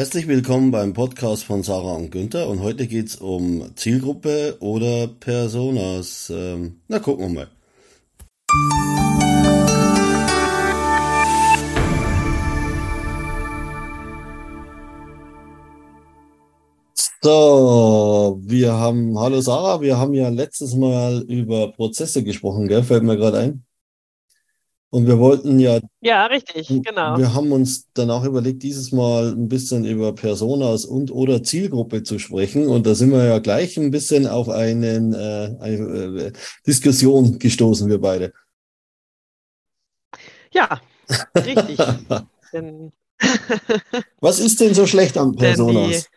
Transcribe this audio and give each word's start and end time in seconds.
Herzlich 0.00 0.28
willkommen 0.28 0.70
beim 0.70 0.94
Podcast 0.94 1.44
von 1.44 1.62
Sarah 1.62 1.92
und 1.92 2.10
Günther 2.10 2.48
und 2.48 2.62
heute 2.62 2.86
geht's 2.86 3.16
um 3.16 3.76
Zielgruppe 3.76 4.56
oder 4.60 5.08
Personas. 5.08 6.32
Ähm, 6.34 6.80
na, 6.88 7.00
gucken 7.00 7.26
wir 7.26 7.34
mal. 7.34 7.48
So, 17.22 18.40
wir 18.42 18.72
haben, 18.72 19.18
hallo 19.18 19.42
Sarah, 19.42 19.82
wir 19.82 19.98
haben 19.98 20.14
ja 20.14 20.30
letztes 20.30 20.74
Mal 20.74 21.20
über 21.28 21.72
Prozesse 21.72 22.24
gesprochen, 22.24 22.68
gell? 22.68 22.82
Fällt 22.82 23.02
mir 23.02 23.18
gerade 23.18 23.38
ein. 23.38 23.64
Und 24.90 25.06
wir 25.06 25.20
wollten 25.20 25.60
ja. 25.60 25.78
Ja, 26.00 26.26
richtig, 26.26 26.66
genau. 26.68 27.16
Wir 27.16 27.32
haben 27.32 27.52
uns 27.52 27.88
dann 27.94 28.10
auch 28.10 28.24
überlegt, 28.24 28.64
dieses 28.64 28.90
Mal 28.90 29.30
ein 29.30 29.48
bisschen 29.48 29.84
über 29.84 30.12
Personas 30.12 30.84
und 30.84 31.12
oder 31.12 31.44
Zielgruppe 31.44 32.02
zu 32.02 32.18
sprechen. 32.18 32.66
Und 32.66 32.86
da 32.86 32.96
sind 32.96 33.12
wir 33.12 33.24
ja 33.24 33.38
gleich 33.38 33.76
ein 33.78 33.92
bisschen 33.92 34.26
auf 34.26 34.48
einen, 34.48 35.14
äh, 35.14 35.56
eine 35.60 36.22
äh, 36.24 36.32
Diskussion 36.66 37.38
gestoßen, 37.38 37.88
wir 37.88 38.00
beide. 38.00 38.32
Ja, 40.52 40.80
richtig. 41.36 41.78
was 44.20 44.40
ist 44.40 44.60
denn 44.60 44.74
so 44.74 44.86
schlecht 44.86 45.16
an 45.16 45.36
Personas? 45.36 46.08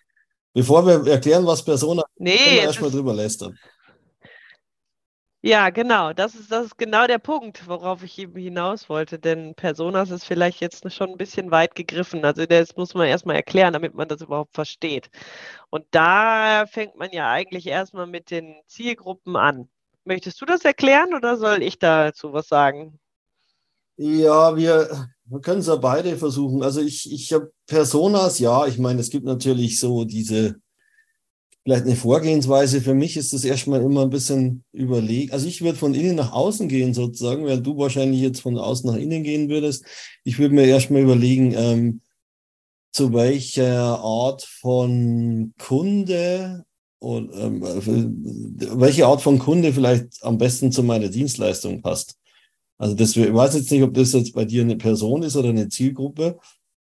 Bevor 0.54 0.86
wir 0.86 1.12
erklären, 1.12 1.46
was 1.46 1.64
Persona 1.64 2.04
nee, 2.18 2.38
können 2.38 2.56
wir 2.56 2.62
erstmal 2.64 2.92
drüber 2.92 3.14
lästern. 3.14 3.58
Ja, 5.46 5.72
genau. 5.72 6.14
Das 6.14 6.36
ist, 6.36 6.50
das 6.54 6.68
ist 6.68 6.78
genau 6.78 7.06
der 7.06 7.20
Punkt, 7.20 7.68
worauf 7.68 8.02
ich 8.02 8.18
eben 8.18 8.40
hinaus 8.40 8.88
wollte. 8.88 9.20
Denn 9.20 9.56
Personas 9.56 10.10
ist 10.10 10.24
vielleicht 10.24 10.62
jetzt 10.62 10.90
schon 10.94 11.10
ein 11.12 11.18
bisschen 11.18 11.52
weit 11.52 11.76
gegriffen. 11.76 12.24
Also 12.24 12.46
das 12.46 12.78
muss 12.78 12.94
man 12.94 13.08
erstmal 13.08 13.36
erklären, 13.36 13.74
damit 13.74 13.94
man 13.94 14.08
das 14.08 14.22
überhaupt 14.22 14.54
versteht. 14.56 15.10
Und 15.70 15.86
da 15.92 16.66
fängt 16.68 16.96
man 16.96 17.10
ja 17.12 17.30
eigentlich 17.30 17.68
erstmal 17.68 18.08
mit 18.08 18.32
den 18.32 18.56
Zielgruppen 18.68 19.36
an. 19.36 19.68
Möchtest 20.06 20.40
du 20.42 20.46
das 20.46 20.64
erklären 20.64 21.14
oder 21.14 21.36
soll 21.36 21.62
ich 21.62 21.78
dazu 21.78 22.32
was 22.32 22.48
sagen? 22.48 22.98
Ja, 23.98 24.56
wir, 24.56 25.10
wir 25.26 25.42
können 25.42 25.60
es 25.60 25.68
ja 25.68 25.76
beide 25.76 26.16
versuchen. 26.18 26.64
Also 26.64 26.80
ich, 26.80 27.12
ich 27.12 27.34
habe 27.34 27.52
Personas, 27.68 28.40
ja, 28.40 28.66
ich 28.66 28.80
meine, 28.80 29.02
es 29.02 29.10
gibt 29.10 29.26
natürlich 29.26 29.78
so 29.78 30.06
diese 30.06 30.56
vielleicht 31.64 31.86
eine 31.86 31.96
Vorgehensweise. 31.96 32.82
Für 32.82 32.94
mich 32.94 33.18
ist 33.18 33.34
das 33.34 33.44
erstmal 33.44 33.82
immer 33.82 34.04
ein 34.04 34.10
bisschen 34.10 34.64
überlegen. 34.74 35.32
Also 35.32 35.48
ich 35.48 35.62
würde 35.62 35.78
von 35.78 35.94
innen 35.94 36.16
nach 36.16 36.34
außen 36.34 36.68
gehen 36.68 36.94
sozusagen, 36.94 37.46
während 37.46 37.66
du 37.66 37.78
wahrscheinlich 37.78 38.22
jetzt 38.22 38.42
von 38.42 38.58
außen 38.58 38.90
nach 38.90 38.98
innen 38.98 39.24
gehen 39.24 39.50
würdest. 39.50 39.86
Ich 40.24 40.40
würde 40.40 40.56
mir 40.56 40.66
erstmal 40.66 41.02
überlegen, 41.02 41.54
ähm, 41.56 42.02
zu 42.92 43.14
welcher 43.14 44.00
Art 44.00 44.44
von 44.44 45.54
Kunde 45.58 46.66
und 47.00 47.32
ähm, 47.34 47.62
welche 47.62 49.08
Art 49.08 49.22
von 49.22 49.40
Kunde 49.40 49.74
vielleicht 49.74 50.24
am 50.24 50.38
besten 50.38 50.72
zu 50.72 50.84
meiner 50.84 51.10
Dienstleistung 51.10 51.82
passt. 51.82 52.18
Also 52.78 52.96
das, 52.96 53.16
ich 53.16 53.34
weiß 53.34 53.56
jetzt 53.56 53.72
nicht, 53.72 53.84
ob 53.84 53.94
das 53.94 54.14
jetzt 54.14 54.34
bei 54.34 54.46
dir 54.46 54.62
eine 54.62 54.76
Person 54.76 55.24
ist 55.24 55.36
oder 55.36 55.50
eine 55.50 55.70
Zielgruppe. 55.70 56.38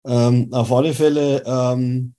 Ähm, 0.06 0.48
auf 0.52 0.70
alle 0.72 0.94
Fälle 0.94 1.42
ähm, 1.44 2.14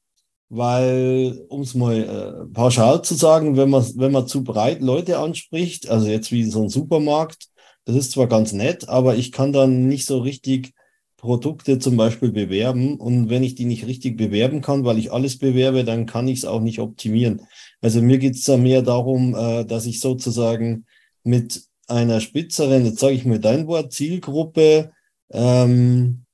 weil, 0.50 1.45
um 1.50 1.62
es 1.62 1.76
mal 1.76 2.48
äh, 2.50 2.53
pauschal 2.53 3.02
zu 3.02 3.16
sagen, 3.16 3.58
wenn 3.58 3.70
man, 3.70 3.84
wenn 3.95 4.12
man 4.12 4.28
zu 4.28 4.44
breit 4.44 4.81
Leute 4.81 5.20
anspricht, 5.20 5.90
also 5.90 6.08
jetzt 6.08 6.31
wie 6.31 6.44
so 6.44 6.64
ein 6.64 6.70
Supermarkt, 6.70 7.48
das 7.86 7.95
ist 7.95 8.12
zwar 8.12 8.28
ganz 8.28 8.53
nett, 8.53 8.90
aber 8.90 9.16
ich 9.16 9.31
kann 9.31 9.53
dann 9.53 9.88
nicht 9.88 10.06
so 10.06 10.20
richtig 10.20 10.73
Produkte 11.18 11.80
zum 11.80 11.98
Beispiel 11.98 12.31
bewerben. 12.31 12.98
Und 12.98 13.30
wenn 13.30 13.44
ich 13.44 13.56
die 13.56 13.66
nicht 13.66 13.88
richtig 13.88 14.18
bewerben 14.18 14.62
kann, 14.62 14.86
weil 14.86 15.00
ich 15.00 15.12
alles 15.12 15.38
bewerbe, 15.40 15.84
dann 15.84 16.06
kann 16.06 16.28
ich 16.28 16.40
es 16.40 16.45
auch 16.45 16.62
nicht 16.62 16.80
optimieren. 16.80 17.42
Also 17.81 18.02
mir 18.02 18.20
geht 18.20 18.36
es 18.36 18.44
da 18.44 18.56
mehr 18.56 18.84
darum, 18.84 19.36
äh, 19.36 19.66
dass 19.66 19.86
ich 19.86 20.00
sozusagen 20.00 20.86
mit 21.23 21.64
einer 21.88 22.20
spitzeren, 22.22 22.85
jetzt 22.85 23.00
sage 23.00 23.16
ich 23.16 23.25
mir 23.25 23.40
dein 23.40 23.68
Wort, 23.68 23.94
Zielgruppe, 23.94 24.91
ähm, 25.31 26.25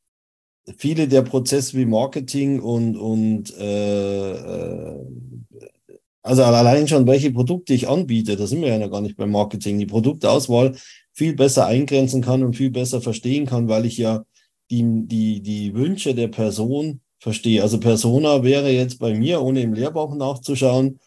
viele 0.78 1.08
der 1.08 1.22
Prozesse 1.22 1.78
wie 1.78 1.86
Marketing 1.86 2.60
und, 2.60 2.96
und 2.96 3.56
äh, 3.58 4.32
äh, 4.32 5.00
also 6.22 6.44
allein 6.44 6.88
schon, 6.88 7.06
welche 7.06 7.32
Produkte 7.32 7.74
ich 7.74 7.90
anbiete, 7.90 8.38
da 8.38 8.48
sind 8.48 8.62
wir 8.62 8.70
ja 8.70 8.80
noch 8.80 8.92
gar 8.92 9.02
nicht 9.02 9.18
beim 9.18 9.32
Marketing, 9.32 9.78
die 9.78 9.86
Produktauswahl 9.86 10.76
viel 11.12 11.36
besser 11.36 11.68
eingrenzen 11.68 12.22
kann 12.22 12.44
und 12.44 12.56
viel 12.56 12.72
besser 12.72 13.02
verstehen 13.02 13.46
kann, 13.46 13.68
weil 13.68 13.86
ich 13.86 13.98
ja 13.98 14.24
die, 14.72 14.84
die, 15.06 15.42
die 15.42 15.74
Wünsche 15.74 16.16
der 16.16 16.30
Person 16.30 17.02
verstehe. 17.20 17.62
Also 17.62 17.80
Persona 17.80 18.44
wäre 18.44 18.72
jetzt 18.72 19.00
bei 19.00 19.14
mir, 19.14 19.42
ohne 19.42 19.62
im 19.62 19.74
Lehrbuch 19.74 20.16
nachzuschauen, 20.16 21.00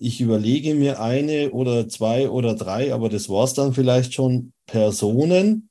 ich 0.00 0.20
überlege 0.20 0.74
mir 0.74 1.00
eine 1.00 1.50
oder 1.50 1.88
zwei 1.88 2.30
oder 2.30 2.54
drei, 2.54 2.94
aber 2.94 3.08
das 3.08 3.28
war's 3.28 3.54
dann 3.54 3.74
vielleicht 3.74 4.14
schon 4.14 4.52
Personen, 4.66 5.67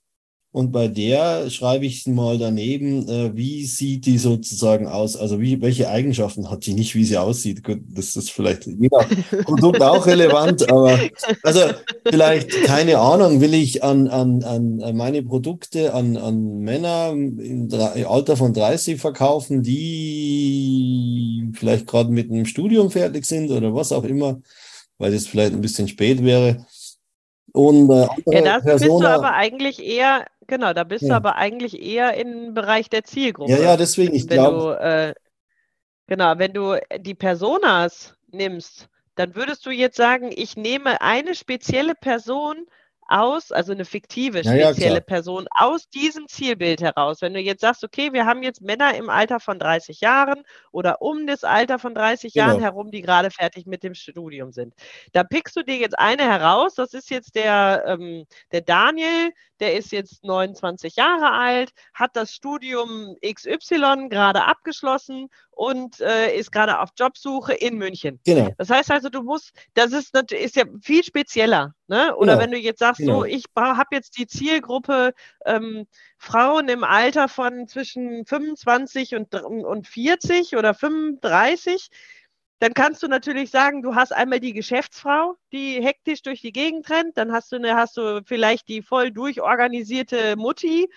und 0.52 0.72
bei 0.72 0.88
der 0.88 1.50
schreibe 1.50 1.86
ich 1.86 2.08
mal 2.08 2.38
daneben, 2.38 3.08
äh, 3.08 3.36
wie 3.36 3.66
sieht 3.66 4.06
die 4.06 4.18
sozusagen 4.18 4.88
aus? 4.88 5.18
Also 5.18 5.42
wie, 5.42 5.62
welche 5.62 5.90
Eigenschaften 5.90 6.50
hat 6.50 6.66
die 6.66 6.74
nicht, 6.74 6.96
wie 6.96 7.04
sie 7.04 7.18
aussieht? 7.18 7.64
Gut, 7.64 7.82
das 7.90 8.16
ist 8.16 8.32
vielleicht 8.32 8.66
je 8.66 8.88
nach 8.90 9.08
Produkt 9.44 9.82
auch 9.82 10.08
relevant, 10.08 10.68
aber 10.72 10.98
also 11.44 11.62
vielleicht, 12.08 12.64
keine 12.64 12.98
Ahnung, 12.98 13.42
will 13.42 13.54
ich 13.54 13.84
an, 13.84 14.08
an, 14.08 14.42
an 14.44 14.96
meine 14.96 15.22
Produkte 15.22 15.94
an, 15.94 16.16
an 16.18 16.60
Männer 16.60 17.12
im 17.12 17.70
Alter 18.08 18.38
von 18.38 18.54
30 18.54 19.00
verkaufen, 19.00 19.64
die 19.64 21.52
vielleicht 21.54 21.88
gerade 21.88 22.10
mit 22.10 22.32
einem 22.32 22.46
Studium 22.46 22.90
fertig 22.90 23.26
sind 23.26 23.52
oder 23.52 23.76
was 23.76 23.92
auch 23.92 24.06
immer, 24.06 24.42
weil 24.98 25.12
das 25.12 25.28
vielleicht 25.28 25.54
ein 25.54 25.62
bisschen 25.62 25.90
spät 25.90 26.24
wäre. 26.24 26.66
Und 27.54 27.90
äh, 27.90 28.08
ja, 28.28 28.42
das 28.42 28.64
Persona, 28.64 28.74
bist 28.74 28.86
du 28.86 29.08
aber 29.08 29.34
eigentlich 29.34 29.86
eher 29.86 30.26
Genau, 30.48 30.74
da 30.74 30.84
bist 30.84 31.04
ja. 31.04 31.10
du 31.10 31.16
aber 31.16 31.36
eigentlich 31.36 31.82
eher 31.82 32.16
im 32.16 32.54
Bereich 32.54 32.90
der 32.90 33.04
Zielgruppe. 33.04 33.52
Ja, 33.52 33.60
ja, 33.60 33.78
deswegen, 33.78 34.16
ich 34.16 34.28
glaube. 34.28 34.80
Äh, 34.80 35.14
genau, 36.08 36.38
wenn 36.38 36.54
du 36.54 36.80
die 37.00 37.16
Personas 37.16 38.16
nimmst, 38.32 38.88
dann 39.16 39.36
würdest 39.36 39.66
du 39.66 39.72
jetzt 39.72 39.98
sagen, 39.98 40.32
ich 40.34 40.56
nehme 40.56 41.02
eine 41.02 41.36
spezielle 41.36 41.96
Person 41.96 42.66
aus, 43.08 43.52
also 43.52 43.72
eine 43.72 43.86
fiktive, 43.86 44.40
spezielle 44.40 44.96
ja, 44.96 45.00
Person 45.00 45.48
aus 45.56 45.90
diesem 45.90 46.28
Zielbild 46.28 46.82
heraus. 46.82 47.22
Wenn 47.22 47.34
du 47.34 47.40
jetzt 47.40 47.62
sagst, 47.62 47.84
okay, 47.84 48.12
wir 48.12 48.26
haben 48.26 48.44
jetzt 48.44 48.62
Männer 48.62 48.96
im 48.96 49.10
Alter 49.10 49.40
von 49.40 49.60
30 49.60 50.02
Jahren 50.02 50.44
oder 50.72 51.02
um 51.02 51.26
das 51.26 51.44
Alter 51.44 51.80
von 51.80 51.96
30 51.96 52.34
genau. 52.34 52.46
Jahren 52.46 52.60
herum, 52.62 52.92
die 52.92 53.02
gerade 53.02 53.32
fertig 53.32 53.66
mit 53.66 53.84
dem 53.84 53.94
Studium 53.94 54.52
sind. 54.52 54.74
Da 55.14 55.24
pickst 55.24 55.56
du 55.56 55.64
dir 55.64 55.78
jetzt 55.78 55.98
eine 55.98 56.24
heraus, 56.24 56.76
das 56.76 56.94
ist 56.94 57.10
jetzt 57.10 57.36
der, 57.36 57.84
ähm, 57.88 58.26
der 58.52 58.62
Daniel, 58.62 59.32
der 59.60 59.76
ist 59.76 59.92
jetzt 59.92 60.24
29 60.24 60.96
Jahre 60.96 61.32
alt, 61.32 61.72
hat 61.94 62.16
das 62.16 62.32
Studium 62.32 63.16
XY 63.24 64.08
gerade 64.10 64.44
abgeschlossen 64.46 65.30
und 65.52 66.00
äh, 66.00 66.36
ist 66.36 66.52
gerade 66.52 66.80
auf 66.80 66.90
Jobsuche 66.98 67.54
in 67.54 67.78
München. 67.78 68.20
Genau. 68.26 68.50
Das 68.58 68.70
heißt 68.70 68.92
also, 68.92 69.10
du 69.10 69.24
musst, 69.24 69.52
das 69.74 69.92
ist, 69.92 70.16
ist 70.32 70.56
ja 70.56 70.66
viel 70.82 71.04
spezieller. 71.04 71.74
Ne? 71.88 72.16
Oder 72.16 72.34
genau. 72.34 72.44
wenn 72.44 72.52
du 72.52 72.58
jetzt 72.58 72.80
sagst, 72.80 73.00
genau. 73.00 73.20
so, 73.20 73.26
ich 73.26 73.46
habe 73.56 73.88
jetzt 73.92 74.18
die 74.18 74.28
Zielgruppe 74.28 75.14
ähm, 75.46 75.88
Frauen 76.18 76.70
im 76.70 76.84
Alter 76.84 77.28
von 77.28 77.68
zwischen 77.68 78.26
25 78.26 79.16
und, 79.16 79.34
und 79.34 79.88
40 79.88 80.56
oder 80.58 80.74
35, 80.74 81.90
dann 82.60 82.74
kannst 82.74 83.04
du 83.04 83.08
natürlich 83.08 83.52
sagen, 83.52 83.82
du 83.82 83.96
hast 83.96 84.12
einmal 84.12 84.40
die 84.40 84.54
Geschäftsfrau, 84.54 85.36
die 85.52 85.84
hektisch 85.84 86.24
durch 86.24 86.42
die 86.42 86.52
Gegend 86.52 86.90
rennt, 86.90 87.18
dann 87.18 87.32
hast 87.32 87.52
du, 87.52 87.58
eine, 87.58 87.76
hast 87.76 87.98
du 87.98 88.22
vielleicht 88.26 88.68
die 88.68 88.82
voll 88.82 89.12
durchorganisierte 89.12 90.36
Mutti, 90.38 90.90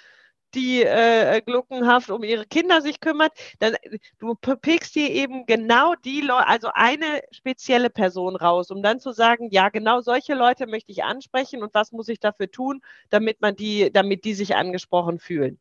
die 0.54 0.82
äh, 0.82 1.42
gluckenhaft 1.42 2.10
um 2.10 2.24
ihre 2.24 2.44
Kinder 2.44 2.82
sich 2.82 3.00
kümmert, 3.00 3.32
dann 3.60 3.76
du 4.18 4.34
pickst 4.34 4.94
dir 4.94 5.08
eben 5.10 5.46
genau 5.46 5.94
die 6.04 6.20
Leute, 6.20 6.48
also 6.48 6.70
eine 6.74 7.22
spezielle 7.30 7.90
Person 7.90 8.36
raus, 8.36 8.70
um 8.70 8.82
dann 8.82 8.98
zu 9.00 9.12
sagen, 9.12 9.48
ja, 9.50 9.68
genau 9.68 10.00
solche 10.00 10.34
Leute 10.34 10.66
möchte 10.66 10.90
ich 10.90 11.04
ansprechen 11.04 11.62
und 11.62 11.74
was 11.74 11.92
muss 11.92 12.08
ich 12.08 12.20
dafür 12.20 12.50
tun, 12.50 12.80
damit 13.10 13.40
man 13.40 13.54
die, 13.54 13.92
damit 13.92 14.24
die 14.24 14.34
sich 14.34 14.56
angesprochen 14.56 15.18
fühlen. 15.18 15.60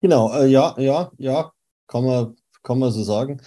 Genau, 0.00 0.32
äh, 0.34 0.46
ja, 0.46 0.74
ja, 0.78 1.10
ja, 1.18 1.52
kann 1.86 2.04
man, 2.04 2.36
kann 2.62 2.78
man 2.78 2.92
so 2.92 3.02
sagen. 3.02 3.40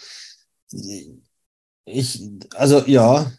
Ich, 1.86 2.22
also 2.56 2.80
ja. 2.86 3.32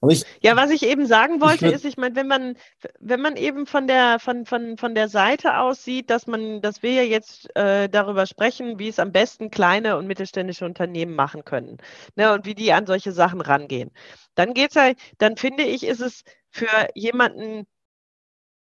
Aber 0.00 0.12
ich, 0.12 0.24
ja, 0.40 0.56
was 0.56 0.70
ich 0.70 0.84
eben 0.84 1.06
sagen 1.06 1.40
wollte, 1.40 1.68
ich 1.68 1.72
ist, 1.72 1.84
ich 1.84 1.96
meine, 1.96 2.16
wenn 2.16 2.26
man, 2.26 2.56
wenn 2.98 3.20
man 3.20 3.36
eben 3.36 3.66
von 3.66 3.86
der, 3.86 4.18
von, 4.18 4.44
von, 4.44 4.76
von 4.76 4.94
der 4.94 5.08
Seite 5.08 5.58
aus 5.58 5.84
sieht, 5.84 6.10
dass 6.10 6.26
man, 6.26 6.60
dass 6.60 6.82
wir 6.82 6.92
ja 6.92 7.02
jetzt 7.02 7.54
äh, 7.56 7.88
darüber 7.88 8.26
sprechen, 8.26 8.78
wie 8.78 8.88
es 8.88 8.98
am 8.98 9.12
besten 9.12 9.50
kleine 9.50 9.96
und 9.96 10.06
mittelständische 10.06 10.64
Unternehmen 10.64 11.14
machen 11.14 11.44
können. 11.44 11.78
Ne, 12.16 12.32
und 12.32 12.46
wie 12.46 12.54
die 12.54 12.72
an 12.72 12.86
solche 12.86 13.12
Sachen 13.12 13.40
rangehen. 13.40 13.90
Dann 14.34 14.54
geht's 14.54 14.74
ja, 14.74 14.92
dann 15.18 15.36
finde 15.36 15.62
ich, 15.64 15.84
ist 15.84 16.00
es 16.00 16.22
für 16.50 16.88
jemanden 16.94 17.66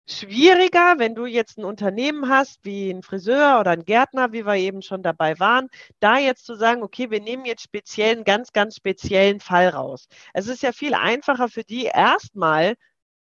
schwieriger, 0.07 0.95
wenn 0.97 1.15
du 1.15 1.25
jetzt 1.25 1.57
ein 1.57 1.65
Unternehmen 1.65 2.29
hast, 2.29 2.59
wie 2.63 2.91
ein 2.91 3.03
Friseur 3.03 3.59
oder 3.59 3.71
ein 3.71 3.85
Gärtner, 3.85 4.33
wie 4.33 4.45
wir 4.45 4.55
eben 4.55 4.81
schon 4.81 5.01
dabei 5.03 5.39
waren, 5.39 5.69
da 5.99 6.17
jetzt 6.17 6.45
zu 6.45 6.55
sagen, 6.55 6.83
okay, 6.83 7.09
wir 7.09 7.21
nehmen 7.21 7.45
jetzt 7.45 7.63
speziell 7.63 8.15
einen 8.15 8.25
ganz, 8.25 8.51
ganz 8.51 8.75
speziellen 8.75 9.39
Fall 9.39 9.69
raus. 9.69 10.07
Es 10.33 10.47
ist 10.47 10.63
ja 10.63 10.71
viel 10.73 10.93
einfacher 10.93 11.47
für 11.49 11.63
die 11.63 11.85
erstmal 11.85 12.75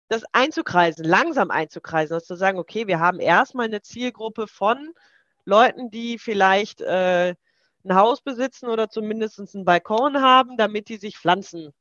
das 0.10 0.24
einzukreisen, 0.34 1.06
langsam 1.06 1.52
einzukreisen, 1.52 2.16
also 2.16 2.26
zu 2.26 2.36
sagen, 2.36 2.60
okay, 2.60 2.88
wir 2.88 3.00
haben 3.00 3.20
erstmal 3.20 3.68
eine 3.68 3.82
Zielgruppe 3.82 4.48
von 4.48 4.94
Leuten, 5.46 5.90
die 5.92 6.18
vielleicht 6.18 6.82
äh, 6.82 7.36
ein 7.84 7.96
Haus 7.96 8.22
besitzen 8.22 8.68
oder 8.68 8.90
zumindest 8.90 9.40
einen 9.56 9.66
Balkon 9.66 10.22
haben, 10.22 10.58
damit 10.58 10.90
die 10.90 10.98
sich 10.98 11.18
Pflanzen 11.18 11.74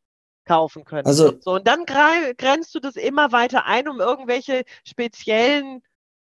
kaufen 0.50 0.84
können. 0.84 1.06
Also, 1.06 1.32
so, 1.38 1.52
und 1.52 1.68
dann 1.68 1.84
grenzt 1.86 2.74
du 2.74 2.80
das 2.80 2.96
immer 2.96 3.30
weiter 3.30 3.66
ein, 3.66 3.86
um 3.86 4.00
irgendwelche 4.00 4.64
speziellen 4.84 5.80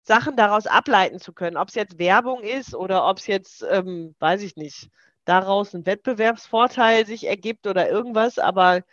Sachen 0.03 0.37
daraus 0.37 0.67
ableiten 0.67 1.19
zu 1.19 1.33
können. 1.33 1.57
Ob 1.57 1.67
es 1.67 1.75
jetzt 1.75 1.99
Werbung 1.99 2.41
ist 2.41 2.73
oder 2.73 3.09
ob 3.09 3.17
es 3.17 3.27
jetzt, 3.27 3.65
ähm, 3.69 4.15
weiß 4.19 4.41
ich 4.43 4.55
nicht, 4.55 4.89
daraus 5.25 5.73
ein 5.73 5.85
Wettbewerbsvorteil 5.85 7.05
sich 7.05 7.27
ergibt 7.27 7.67
oder 7.67 7.89
irgendwas, 7.89 8.39
aber 8.39 8.83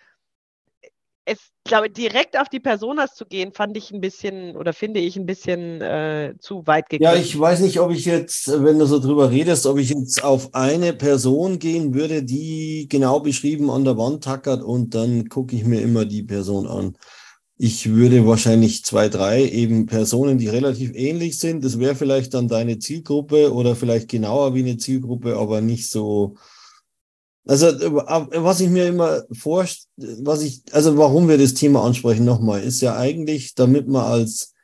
es, 1.24 1.38
glaube 1.64 1.90
direkt 1.90 2.38
auf 2.38 2.48
die 2.48 2.60
Personas 2.60 3.14
zu 3.14 3.24
gehen, 3.24 3.52
fand 3.52 3.76
ich 3.76 3.92
ein 3.92 4.00
bisschen 4.00 4.56
oder 4.56 4.72
finde 4.72 5.00
ich 5.00 5.16
ein 5.16 5.26
bisschen 5.26 5.80
äh, 5.80 6.34
zu 6.40 6.66
weit 6.66 6.88
gegangen. 6.88 7.16
Ja, 7.16 7.20
ich 7.20 7.38
weiß 7.38 7.60
nicht, 7.60 7.78
ob 7.80 7.92
ich 7.92 8.04
jetzt, 8.04 8.48
wenn 8.62 8.78
du 8.78 8.86
so 8.86 8.98
drüber 8.98 9.30
redest, 9.30 9.66
ob 9.66 9.78
ich 9.78 9.90
jetzt 9.90 10.24
auf 10.24 10.54
eine 10.54 10.92
Person 10.92 11.58
gehen 11.58 11.94
würde, 11.94 12.22
die 12.24 12.88
genau 12.90 13.20
beschrieben 13.20 13.70
an 13.70 13.84
der 13.84 13.96
Wand 13.96 14.24
tackert 14.24 14.62
und 14.62 14.94
dann 14.94 15.28
gucke 15.28 15.54
ich 15.54 15.64
mir 15.64 15.80
immer 15.80 16.04
die 16.04 16.24
Person 16.24 16.66
an. 16.66 16.96
Ich 17.56 17.90
würde 17.90 18.26
wahrscheinlich 18.26 18.84
zwei, 18.84 19.08
drei 19.08 19.44
eben 19.44 19.86
Personen, 19.86 20.38
die 20.38 20.48
relativ 20.48 20.92
ähnlich 20.94 21.38
sind. 21.38 21.64
Das 21.64 21.78
wäre 21.78 21.94
vielleicht 21.94 22.34
dann 22.34 22.48
deine 22.48 22.80
Zielgruppe 22.80 23.52
oder 23.52 23.76
vielleicht 23.76 24.08
genauer 24.08 24.54
wie 24.54 24.60
eine 24.60 24.78
Zielgruppe, 24.78 25.36
aber 25.36 25.60
nicht 25.60 25.88
so 25.88 26.34
also, 27.46 27.66
was 27.66 28.60
ich 28.60 28.68
mir 28.68 28.86
immer 28.86 29.22
vorstelle, 29.32 30.18
was 30.22 30.42
ich, 30.42 30.62
also 30.70 30.96
warum 30.96 31.28
wir 31.28 31.38
das 31.38 31.54
Thema 31.54 31.84
ansprechen 31.84 32.24
nochmal, 32.24 32.62
ist 32.62 32.80
ja 32.80 32.96
eigentlich, 32.96 33.54
damit 33.54 33.88
man 33.88 34.04
als, 34.04 34.54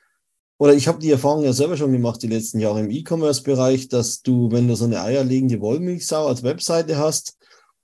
oder 0.58 0.74
ich 0.74 0.86
habe 0.86 1.00
die 1.00 1.10
Erfahrung 1.10 1.44
ja 1.44 1.52
selber 1.52 1.76
schon 1.76 1.92
gemacht, 1.92 2.22
die 2.22 2.28
letzten 2.28 2.60
Jahre 2.60 2.80
im 2.80 2.90
E-Commerce-Bereich, 2.90 3.88
dass 3.88 4.22
du, 4.22 4.50
wenn 4.52 4.68
du 4.68 4.76
so 4.76 4.84
eine 4.84 5.02
eierlegende 5.02 5.60
Wollmilchsau 5.60 6.26
als 6.26 6.42
Webseite 6.42 6.98
hast, 6.98 7.36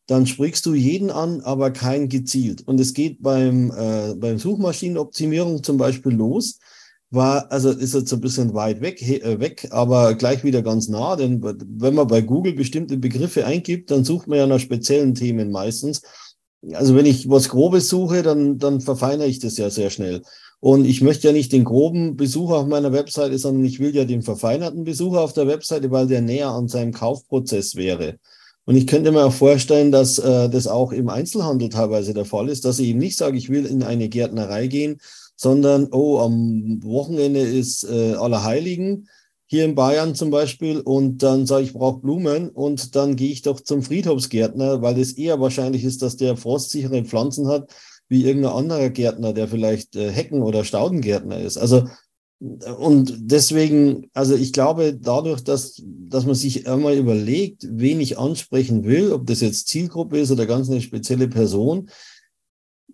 dann 0.07 0.27
sprichst 0.27 0.67
du 0.67 0.75
jeden 0.75 1.11
an, 1.11 1.41
aber 1.41 1.71
kein 1.71 2.09
gezielt. 2.09 2.67
Und 2.67 2.79
es 2.79 2.93
geht 2.93 3.23
beim, 3.23 3.73
äh, 3.77 4.15
beim 4.15 4.39
Suchmaschinenoptimierung 4.39 5.63
zum 5.63 5.77
Beispiel 5.77 6.13
los, 6.13 6.59
war, 7.15 7.51
also 7.51 7.71
ist 7.71 7.95
jetzt 7.95 8.13
ein 8.13 8.21
bisschen 8.21 8.55
weit 8.55 8.81
weg, 8.81 9.01
äh, 9.03 9.41
weg, 9.41 9.69
aber 9.71 10.15
gleich 10.15 10.45
wieder 10.45 10.63
ganz 10.63 10.89
nah, 10.89 11.17
denn 11.17 11.43
wenn 11.43 11.95
man 11.95 12.07
bei 12.07 12.21
Google 12.21 12.55
bestimmte 12.55 12.97
Begriffe 12.97 13.47
eingibt, 13.47 13.91
dann 13.91 14.05
sucht 14.05 14.27
man 14.27 14.39
ja 14.39 14.47
nach 14.47 14.61
speziellen 14.61 15.15
Themen 15.15 15.51
meistens. 15.51 16.03
Also 16.73 16.97
wenn 16.97 17.07
ich 17.07 17.29
was 17.29 17.49
Grobes 17.49 17.89
suche, 17.89 18.23
dann, 18.23 18.59
dann 18.59 18.81
verfeinere 18.81 19.29
ich 19.29 19.39
das 19.39 19.57
ja 19.59 19.71
sehr 19.71 19.91
schnell. 19.91 20.23
Und 20.61 20.87
ich 20.87 21.03
möchte 21.03 21.27
ja 21.27 21.33
nicht 21.35 21.53
den 21.53 21.65
groben 21.65 22.17
Besucher 22.17 22.57
auf 22.57 22.67
meiner 22.67 22.93
Webseite, 22.93 23.37
sondern 23.39 23.67
ich 23.67 23.81
will 23.81 23.95
ja 23.95 24.07
den 24.07 24.23
verfeinerten 24.23 24.85
Besucher 24.85 25.21
auf 25.21 25.35
der 25.35 25.47
Webseite, 25.47 25.91
weil 25.91 26.07
der 26.07 26.23
näher 26.23 26.49
an 26.49 26.69
seinem 26.69 26.93
Kaufprozess 26.93 27.77
wäre. 27.77 28.19
Und 28.65 28.77
ich 28.77 28.87
könnte 28.87 29.13
mir 29.13 29.27
auch 29.27 29.33
vorstellen, 29.33 29.93
dass 29.93 30.19
äh, 30.19 30.49
das 30.49 30.67
auch 30.67 30.93
im 30.93 31.11
Einzelhandel 31.11 31.69
teilweise 31.69 32.15
der 32.15 32.25
Fall 32.25 32.49
ist, 32.49 32.65
dass 32.65 32.79
ich 32.79 32.89
eben 32.89 32.99
nicht 32.99 33.19
sage, 33.19 33.37
ich 33.37 33.51
will 33.51 33.67
in 33.67 33.83
eine 33.83 34.09
Gärtnerei 34.09 34.69
gehen, 34.69 35.01
sondern, 35.45 35.89
oh, 35.93 36.21
am 36.21 36.83
Wochenende 36.83 37.41
ist 37.41 37.85
äh, 37.85 38.15
Allerheiligen, 38.15 39.11
hier 39.47 39.67
in 39.67 39.75
Bayern 39.75 40.15
zum 40.15 40.31
Beispiel, 40.31 40.81
und 40.81 41.23
dann 41.23 41.45
sage 41.45 41.65
ich, 41.65 41.69
ich 41.69 41.75
brauche 41.75 42.01
Blumen 42.01 42.49
und 42.49 42.97
dann 42.97 43.15
gehe 43.15 43.31
ich 43.31 43.43
doch 43.43 43.61
zum 43.61 43.83
Friedhofsgärtner, 43.83 44.81
weil 44.81 44.99
es 44.99 45.13
eher 45.13 45.39
wahrscheinlich 45.41 45.85
ist, 45.85 46.01
dass 46.01 46.17
der 46.17 46.39
frostsichere 46.39 47.05
Pflanzen 47.05 47.47
hat, 47.47 47.71
wie 48.09 48.25
irgendein 48.25 48.55
anderer 48.55 48.89
Gärtner, 48.89 49.35
der 49.35 49.47
vielleicht 49.47 49.97
äh, 49.97 50.11
Hecken- 50.11 50.43
oder 50.43 50.65
Staudengärtner 50.65 51.39
ist. 51.39 51.59
Also 51.59 51.85
und 52.79 53.15
deswegen, 53.19 54.11
also 54.13 54.35
ich 54.35 54.53
glaube, 54.53 54.99
dadurch, 54.99 55.45
dass, 55.45 55.83
dass 55.85 56.27
man 56.27 56.35
sich 56.35 56.67
einmal 56.67 56.97
überlegt, 56.97 57.67
wen 57.71 58.01
ich 58.01 58.19
ansprechen 58.19 58.85
will, 58.85 59.13
ob 59.13 59.27
das 59.27 59.41
jetzt 59.41 59.69
Zielgruppe 59.69 60.19
ist 60.19 60.31
oder 60.31 60.47
ganz 60.47 60.69
eine 60.69 60.81
spezielle 60.81 61.29
Person, 61.29 61.91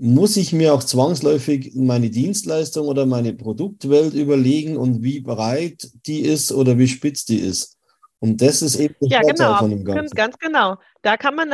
muss 0.02 0.38
ich 0.38 0.54
mir 0.54 0.72
auch 0.72 0.82
zwangsläufig 0.82 1.72
meine 1.74 2.08
Dienstleistung 2.08 2.88
oder 2.88 3.04
meine 3.04 3.34
Produktwelt 3.34 4.14
überlegen 4.14 4.78
und 4.78 5.02
wie 5.02 5.20
breit 5.20 5.90
die 6.06 6.20
ist 6.20 6.52
oder 6.52 6.78
wie 6.78 6.88
spitz 6.88 7.26
die 7.26 7.38
ist. 7.38 7.76
Und 8.18 8.40
das 8.40 8.62
ist 8.62 8.76
eben 8.76 8.94
ja, 9.00 9.20
genau, 9.20 9.56
von 9.56 9.68
dem 9.68 9.84
Ganzen. 9.84 10.14
Ganz 10.14 10.38
genau. 10.38 10.76
Da 11.02 11.16
kann 11.16 11.34
man, 11.34 11.50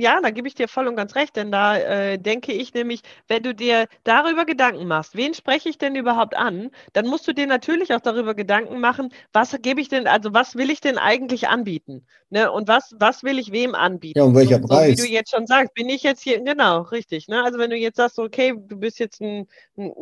ja, 0.00 0.20
da 0.20 0.30
gebe 0.30 0.48
ich 0.48 0.54
dir 0.54 0.66
voll 0.66 0.88
und 0.88 0.96
ganz 0.96 1.14
recht, 1.14 1.36
denn 1.36 1.52
da 1.52 1.76
äh, 1.76 2.18
denke 2.18 2.52
ich 2.52 2.74
nämlich, 2.74 3.02
wenn 3.28 3.42
du 3.44 3.54
dir 3.54 3.86
darüber 4.02 4.44
Gedanken 4.44 4.88
machst, 4.88 5.14
wen 5.14 5.34
spreche 5.34 5.68
ich 5.68 5.78
denn 5.78 5.94
überhaupt 5.94 6.36
an, 6.36 6.70
dann 6.94 7.06
musst 7.06 7.28
du 7.28 7.32
dir 7.32 7.46
natürlich 7.46 7.94
auch 7.94 8.00
darüber 8.00 8.34
Gedanken 8.34 8.80
machen, 8.80 9.12
was 9.32 9.56
gebe 9.62 9.80
ich 9.80 9.88
denn, 9.88 10.08
also 10.08 10.34
was 10.34 10.56
will 10.56 10.70
ich 10.70 10.80
denn 10.80 10.98
eigentlich 10.98 11.48
anbieten? 11.48 12.06
Ne? 12.30 12.50
Und 12.50 12.66
was, 12.66 12.94
was 12.98 13.22
will 13.22 13.38
ich 13.38 13.52
wem 13.52 13.76
anbieten? 13.76 14.18
Ja, 14.18 14.24
und 14.24 14.34
welcher 14.34 14.60
so, 14.60 14.66
Preis? 14.66 14.98
So 14.98 15.04
wie 15.04 15.08
du 15.08 15.14
jetzt 15.14 15.30
schon 15.30 15.46
sagst, 15.46 15.74
bin 15.74 15.88
ich 15.88 16.02
jetzt 16.02 16.22
hier, 16.22 16.40
genau, 16.40 16.82
richtig. 16.82 17.28
Ne? 17.28 17.42
Also 17.42 17.58
wenn 17.58 17.70
du 17.70 17.76
jetzt 17.76 17.96
sagst, 17.96 18.18
okay, 18.18 18.52
du 18.56 18.76
bist 18.76 18.98
jetzt 18.98 19.20
ein, 19.20 19.46
ein, 19.76 19.92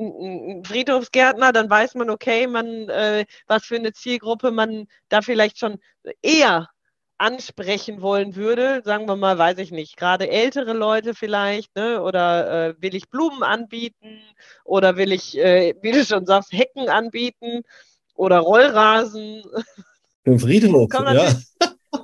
ein 0.59 0.65
Friedhofsgärtner, 0.65 1.53
dann 1.53 1.69
weiß 1.69 1.95
man, 1.97 2.09
okay, 2.09 2.47
man, 2.47 2.89
äh, 2.89 3.27
was 3.47 3.65
für 3.65 3.77
eine 3.77 3.93
Zielgruppe 3.93 4.51
man 4.51 4.87
da 5.11 5.21
vielleicht 5.21 5.59
schon 5.59 5.79
eher 6.23 6.69
ansprechen 7.19 8.03
wollen 8.03 8.37
würde, 8.37 8.83
sagen 8.85 9.09
wir 9.09 9.17
mal, 9.17 9.39
weiß 9.39 9.59
ich 9.59 9.71
nicht, 9.71 9.97
gerade 9.97 10.29
ältere 10.29 10.73
Leute 10.73 11.15
vielleicht, 11.15 11.75
ne? 11.75 12.03
oder 12.03 12.69
äh, 12.69 12.75
will 12.79 12.95
ich 12.95 13.09
Blumen 13.09 13.43
anbieten 13.43 14.21
oder 14.65 14.97
will 14.97 15.13
ich, 15.13 15.39
äh, 15.39 15.75
wie 15.83 15.93
du 15.93 16.05
schon 16.05 16.27
sagst, 16.27 16.53
Hecken 16.53 16.89
anbieten 16.89 17.63
oder 18.15 18.39
Rollrasen. 18.41 19.43
Im 20.25 20.39
Friedhof, 20.39 20.91
ja. 20.93 21.33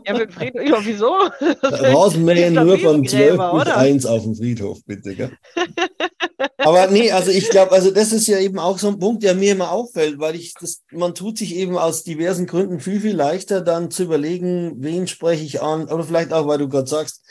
Ja, 0.07 0.15
mit 0.15 0.33
Friedhof, 0.33 0.63
ja, 0.65 0.79
wieso? 0.85 1.15
Rasenmähen 1.63 2.55
nur 2.67 2.79
von 2.79 3.07
12 3.07 3.39
bis 3.53 3.69
1 3.69 4.07
auf 4.07 4.23
dem 4.23 4.35
Friedhof, 4.35 4.79
bitte. 4.87 5.15
Gell? 5.15 5.31
Aber 6.65 6.87
nee, 6.89 7.11
also 7.11 7.31
ich 7.31 7.51
glaube, 7.51 7.73
also 7.73 7.91
das 7.91 8.13
ist 8.13 8.27
ja 8.27 8.39
eben 8.39 8.59
auch 8.59 8.79
so 8.79 8.89
ein 8.89 8.99
Punkt, 8.99 9.23
der 9.23 9.35
mir 9.35 9.53
immer 9.53 9.71
auffällt, 9.71 10.19
weil 10.19 10.37
ich 10.37 10.55
das, 10.55 10.83
man 10.91 11.15
tut 11.15 11.39
sich 11.39 11.55
eben 11.57 11.77
aus 11.77 12.05
diversen 12.05 12.47
Gründen 12.47 12.81
viel, 12.81 13.01
viel 13.01 13.15
leichter 13.15 13.61
dann 13.61 13.91
zu 13.91 14.05
überlegen, 14.05 14.75
wen 14.79 15.07
spreche 15.07 15.45
ich 15.45 15.63
an, 15.63 15.85
oder 15.85 16.05
vielleicht 16.05 16.33
auch, 16.33 16.47
weil 16.47 16.59
du 16.59 16.69
gerade 16.69 16.89
sagst, 16.89 17.23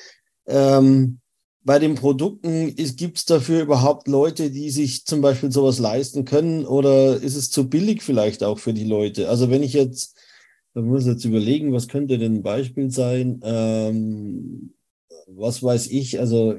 ähm, 0.47 1.19
bei 1.63 1.77
den 1.77 1.95
Produkten 1.95 2.75
gibt 2.75 3.17
es 3.17 3.25
dafür 3.25 3.61
überhaupt 3.61 4.07
Leute, 4.07 4.49
die 4.49 4.71
sich 4.71 5.05
zum 5.05 5.21
Beispiel 5.21 5.51
sowas 5.51 5.77
leisten 5.77 6.25
können 6.25 6.65
oder 6.65 7.17
ist 7.17 7.35
es 7.35 7.51
zu 7.51 7.69
billig 7.69 8.01
vielleicht 8.01 8.43
auch 8.43 8.57
für 8.57 8.73
die 8.73 8.85
Leute? 8.85 9.29
Also 9.29 9.51
wenn 9.51 9.61
ich 9.61 9.73
jetzt 9.73 10.17
da 10.73 10.81
muss 10.81 11.01
ich 11.01 11.07
jetzt 11.07 11.25
überlegen, 11.25 11.73
was 11.73 11.87
könnte 11.87 12.17
denn 12.17 12.35
ein 12.35 12.43
Beispiel 12.43 12.89
sein? 12.91 13.41
Ähm, 13.43 14.73
was 15.27 15.61
weiß 15.61 15.87
ich, 15.87 16.19
also 16.19 16.55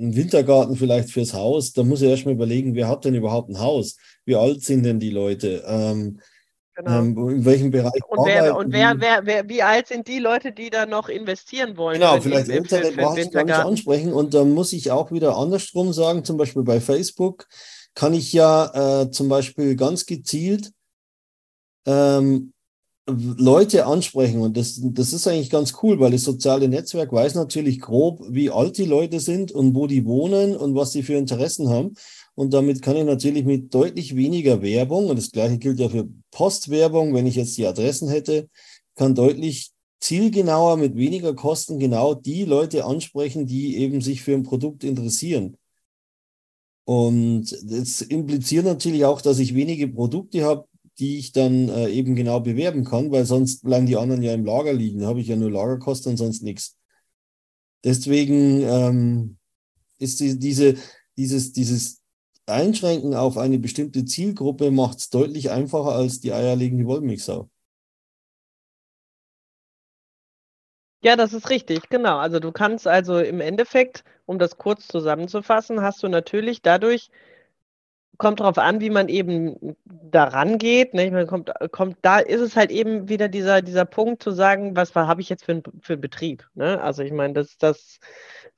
ein 0.00 0.16
Wintergarten 0.16 0.76
vielleicht 0.76 1.10
fürs 1.10 1.34
Haus, 1.34 1.72
da 1.72 1.82
muss 1.82 2.02
ich 2.02 2.08
erstmal 2.08 2.34
überlegen, 2.34 2.74
wer 2.74 2.88
hat 2.88 3.04
denn 3.04 3.14
überhaupt 3.14 3.50
ein 3.50 3.60
Haus? 3.60 3.96
Wie 4.24 4.36
alt 4.36 4.64
sind 4.64 4.84
denn 4.84 4.98
die 4.98 5.10
Leute? 5.10 5.62
Ähm, 5.66 6.20
genau. 6.74 6.98
ähm, 6.98 7.28
in 7.28 7.44
welchem 7.44 7.70
Bereich 7.70 8.00
und, 8.08 8.26
wer, 8.26 8.56
und 8.56 8.72
wer, 8.72 8.94
wer, 8.98 9.26
wer, 9.26 9.48
wie 9.48 9.62
alt 9.62 9.88
sind 9.88 10.08
die 10.08 10.18
Leute, 10.18 10.52
die 10.52 10.70
da 10.70 10.86
noch 10.86 11.08
investieren 11.08 11.76
wollen? 11.76 12.00
Genau, 12.00 12.20
vielleicht 12.20 12.48
ältere 12.48 12.92
brauche 12.92 13.20
ich 13.20 13.30
gar 13.30 13.44
nicht 13.44 13.54
ansprechen. 13.54 14.12
Und 14.12 14.34
da 14.34 14.44
muss 14.44 14.72
ich 14.72 14.90
auch 14.90 15.12
wieder 15.12 15.36
andersrum 15.36 15.92
sagen, 15.92 16.24
zum 16.24 16.36
Beispiel 16.36 16.62
bei 16.62 16.80
Facebook 16.80 17.46
kann 17.94 18.14
ich 18.14 18.32
ja 18.32 19.02
äh, 19.02 19.10
zum 19.10 19.28
Beispiel 19.28 19.76
ganz 19.76 20.06
gezielt 20.06 20.72
ähm, 21.86 22.52
Leute 23.06 23.86
ansprechen 23.86 24.40
und 24.40 24.56
das, 24.56 24.80
das 24.82 25.12
ist 25.12 25.26
eigentlich 25.26 25.50
ganz 25.50 25.74
cool, 25.82 25.98
weil 25.98 26.12
das 26.12 26.22
soziale 26.22 26.68
Netzwerk 26.68 27.12
weiß 27.12 27.34
natürlich 27.34 27.80
grob, 27.80 28.22
wie 28.28 28.50
alt 28.50 28.78
die 28.78 28.84
Leute 28.84 29.20
sind 29.20 29.52
und 29.52 29.74
wo 29.74 29.86
die 29.86 30.04
wohnen 30.04 30.56
und 30.56 30.74
was 30.74 30.92
sie 30.92 31.02
für 31.02 31.14
Interessen 31.14 31.68
haben. 31.68 31.94
Und 32.34 32.52
damit 32.52 32.82
kann 32.82 32.96
ich 32.96 33.04
natürlich 33.04 33.44
mit 33.44 33.74
deutlich 33.74 34.16
weniger 34.16 34.62
Werbung, 34.62 35.08
und 35.08 35.16
das 35.16 35.30
gleiche 35.30 35.58
gilt 35.58 35.80
ja 35.80 35.88
für 35.88 36.08
Postwerbung, 36.30 37.14
wenn 37.14 37.26
ich 37.26 37.36
jetzt 37.36 37.56
die 37.56 37.66
Adressen 37.66 38.08
hätte, 38.08 38.48
kann 38.94 39.14
deutlich 39.14 39.72
zielgenauer 40.00 40.76
mit 40.76 40.96
weniger 40.96 41.34
Kosten 41.34 41.78
genau 41.78 42.14
die 42.14 42.44
Leute 42.44 42.84
ansprechen, 42.84 43.46
die 43.46 43.76
eben 43.76 44.00
sich 44.00 44.22
für 44.22 44.34
ein 44.34 44.42
Produkt 44.44 44.84
interessieren. 44.84 45.56
Und 46.84 47.56
das 47.62 48.00
impliziert 48.00 48.64
natürlich 48.64 49.04
auch, 49.04 49.20
dass 49.20 49.38
ich 49.38 49.54
wenige 49.54 49.88
Produkte 49.88 50.42
habe, 50.44 50.66
die 51.00 51.18
ich 51.18 51.32
dann 51.32 51.68
äh, 51.68 51.88
eben 51.88 52.14
genau 52.14 52.40
bewerben 52.40 52.84
kann, 52.84 53.10
weil 53.10 53.24
sonst 53.24 53.64
bleiben 53.64 53.86
die 53.86 53.96
anderen 53.96 54.22
ja 54.22 54.34
im 54.34 54.44
Lager 54.44 54.72
liegen. 54.72 55.00
Da 55.00 55.06
habe 55.06 55.20
ich 55.20 55.28
ja 55.28 55.36
nur 55.36 55.50
Lagerkosten 55.50 56.12
und 56.12 56.16
sonst 56.18 56.42
nichts. 56.42 56.76
Deswegen 57.82 58.60
ähm, 58.62 59.38
ist 59.98 60.20
die, 60.20 60.38
diese, 60.38 60.76
dieses, 61.16 61.52
dieses, 61.52 62.00
einschränken 62.46 63.14
auf 63.14 63.38
eine 63.38 63.58
bestimmte 63.58 64.04
Zielgruppe 64.04 64.70
macht 64.70 64.98
es 64.98 65.10
deutlich 65.10 65.50
einfacher 65.50 65.92
als 65.92 66.20
die 66.20 66.32
eierlegende 66.32 66.84
Wollmilchsau. 66.84 67.48
Ja, 71.02 71.16
das 71.16 71.32
ist 71.32 71.48
richtig, 71.48 71.88
genau. 71.88 72.18
Also 72.18 72.40
du 72.40 72.52
kannst 72.52 72.86
also 72.86 73.18
im 73.18 73.40
Endeffekt, 73.40 74.04
um 74.26 74.38
das 74.38 74.58
kurz 74.58 74.86
zusammenzufassen, 74.86 75.80
hast 75.80 76.02
du 76.02 76.08
natürlich 76.08 76.60
dadurch 76.60 77.10
kommt 78.20 78.40
darauf 78.40 78.58
an, 78.58 78.80
wie 78.80 78.90
man 78.90 79.08
eben 79.08 79.76
daran 79.86 80.58
geht. 80.58 80.92
Ne? 80.94 81.10
Man 81.10 81.26
kommt, 81.26 81.50
kommt, 81.72 81.96
da 82.02 82.18
ist 82.18 82.42
es 82.42 82.54
halt 82.54 82.70
eben 82.70 83.08
wieder 83.08 83.28
dieser, 83.28 83.62
dieser 83.62 83.86
Punkt 83.86 84.22
zu 84.22 84.30
sagen, 84.30 84.76
was 84.76 84.94
habe 84.94 85.22
ich 85.22 85.30
jetzt 85.30 85.44
für, 85.44 85.52
ein, 85.52 85.62
für 85.80 85.94
einen 85.94 86.02
Betrieb? 86.02 86.46
Ne? 86.54 86.80
Also 86.82 87.02
ich 87.02 87.12
meine, 87.12 87.32
das, 87.32 87.56
das, 87.56 87.98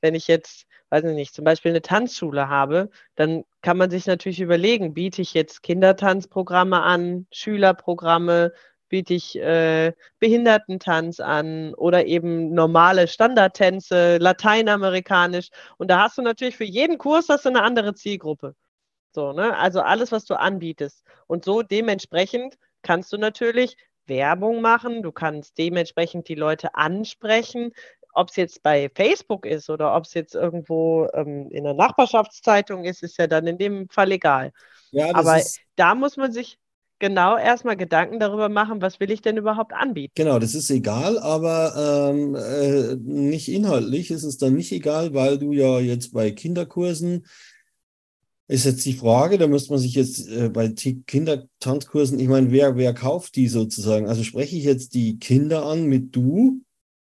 wenn 0.00 0.16
ich 0.16 0.26
jetzt, 0.26 0.66
weiß 0.90 1.04
ich 1.04 1.14
nicht, 1.14 1.32
zum 1.32 1.44
Beispiel 1.44 1.70
eine 1.70 1.80
Tanzschule 1.80 2.48
habe, 2.48 2.90
dann 3.14 3.44
kann 3.62 3.76
man 3.78 3.88
sich 3.88 4.06
natürlich 4.06 4.40
überlegen, 4.40 4.94
biete 4.94 5.22
ich 5.22 5.32
jetzt 5.32 5.62
Kindertanzprogramme 5.62 6.82
an, 6.82 7.28
Schülerprogramme, 7.30 8.52
biete 8.88 9.14
ich 9.14 9.38
äh, 9.38 9.92
Behindertentanz 10.18 11.20
an 11.20 11.72
oder 11.74 12.06
eben 12.06 12.52
normale 12.52 13.06
Standardtänze, 13.06 14.18
lateinamerikanisch. 14.18 15.50
Und 15.78 15.88
da 15.88 16.02
hast 16.02 16.18
du 16.18 16.22
natürlich 16.22 16.56
für 16.56 16.64
jeden 16.64 16.98
Kurs 16.98 17.28
hast 17.28 17.44
du 17.44 17.50
eine 17.50 17.62
andere 17.62 17.94
Zielgruppe. 17.94 18.56
So, 19.14 19.32
ne? 19.32 19.56
Also 19.56 19.80
alles, 19.80 20.12
was 20.12 20.24
du 20.24 20.38
anbietest. 20.38 21.02
Und 21.26 21.44
so 21.44 21.62
dementsprechend 21.62 22.58
kannst 22.82 23.12
du 23.12 23.18
natürlich 23.18 23.76
Werbung 24.06 24.60
machen, 24.60 25.02
du 25.02 25.12
kannst 25.12 25.56
dementsprechend 25.58 26.28
die 26.28 26.34
Leute 26.34 26.74
ansprechen, 26.74 27.72
ob 28.14 28.28
es 28.30 28.36
jetzt 28.36 28.62
bei 28.62 28.90
Facebook 28.94 29.46
ist 29.46 29.70
oder 29.70 29.94
ob 29.94 30.04
es 30.04 30.14
jetzt 30.14 30.34
irgendwo 30.34 31.08
ähm, 31.14 31.48
in 31.50 31.64
der 31.64 31.74
Nachbarschaftszeitung 31.74 32.84
ist, 32.84 33.02
ist 33.02 33.18
ja 33.18 33.26
dann 33.26 33.46
in 33.46 33.58
dem 33.58 33.88
Fall 33.88 34.12
egal. 34.12 34.52
Ja, 34.90 35.14
Aber 35.14 35.40
da 35.76 35.94
muss 35.94 36.16
man 36.16 36.32
sich 36.32 36.58
genau 36.98 37.36
erstmal 37.36 37.76
Gedanken 37.76 38.20
darüber 38.20 38.48
machen, 38.48 38.82
was 38.82 39.00
will 39.00 39.10
ich 39.10 39.22
denn 39.22 39.36
überhaupt 39.36 39.72
anbieten. 39.72 40.12
Genau, 40.14 40.38
das 40.38 40.54
ist 40.54 40.70
egal, 40.70 41.18
aber 41.18 42.10
ähm, 42.10 42.34
äh, 42.34 42.96
nicht 42.96 43.48
inhaltlich 43.48 44.10
ist 44.10 44.24
es 44.24 44.38
dann 44.38 44.54
nicht 44.54 44.72
egal, 44.72 45.14
weil 45.14 45.38
du 45.38 45.52
ja 45.52 45.80
jetzt 45.80 46.12
bei 46.12 46.30
Kinderkursen 46.30 47.26
ist 48.52 48.64
jetzt 48.66 48.84
die 48.84 48.92
Frage, 48.92 49.38
da 49.38 49.46
müsste 49.46 49.72
man 49.72 49.80
sich 49.80 49.94
jetzt 49.94 50.28
äh, 50.28 50.50
bei 50.50 50.68
Kindertanzkursen, 50.68 52.20
ich 52.20 52.28
meine, 52.28 52.50
wer, 52.50 52.76
wer 52.76 52.92
kauft 52.92 53.34
die 53.36 53.48
sozusagen? 53.48 54.06
Also 54.06 54.22
spreche 54.24 54.56
ich 54.56 54.64
jetzt 54.64 54.92
die 54.94 55.18
Kinder 55.18 55.64
an 55.64 55.86
mit 55.86 56.14
du 56.14 56.60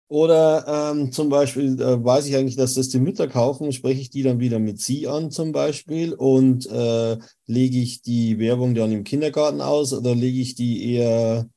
oder 0.09 0.93
ähm, 0.95 1.11
zum 1.11 1.31
Beispiel 1.31 1.81
äh, 1.81 2.05
weiß 2.05 2.27
ich 2.27 2.37
eigentlich, 2.37 2.55
dass 2.55 2.75
das 2.75 2.91
die 2.91 3.01
Mütter 3.01 3.27
kaufen, 3.27 3.73
spreche 3.73 4.01
ich 4.01 4.11
die 4.11 4.23
dann 4.23 4.39
wieder 4.39 4.61
mit 4.61 4.81
sie 4.81 5.09
an 5.09 5.33
zum 5.33 5.51
Beispiel 5.51 6.13
und 6.13 6.67
äh, 6.67 7.19
lege 7.47 7.79
ich 7.79 8.03
die 8.03 8.39
Werbung 8.39 8.77
dann 8.77 8.93
im 8.93 9.03
Kindergarten 9.03 9.61
aus 9.61 9.93
oder 9.93 10.15
lege 10.15 10.39
ich 10.39 10.55
die 10.55 10.93
eher, 10.93 11.49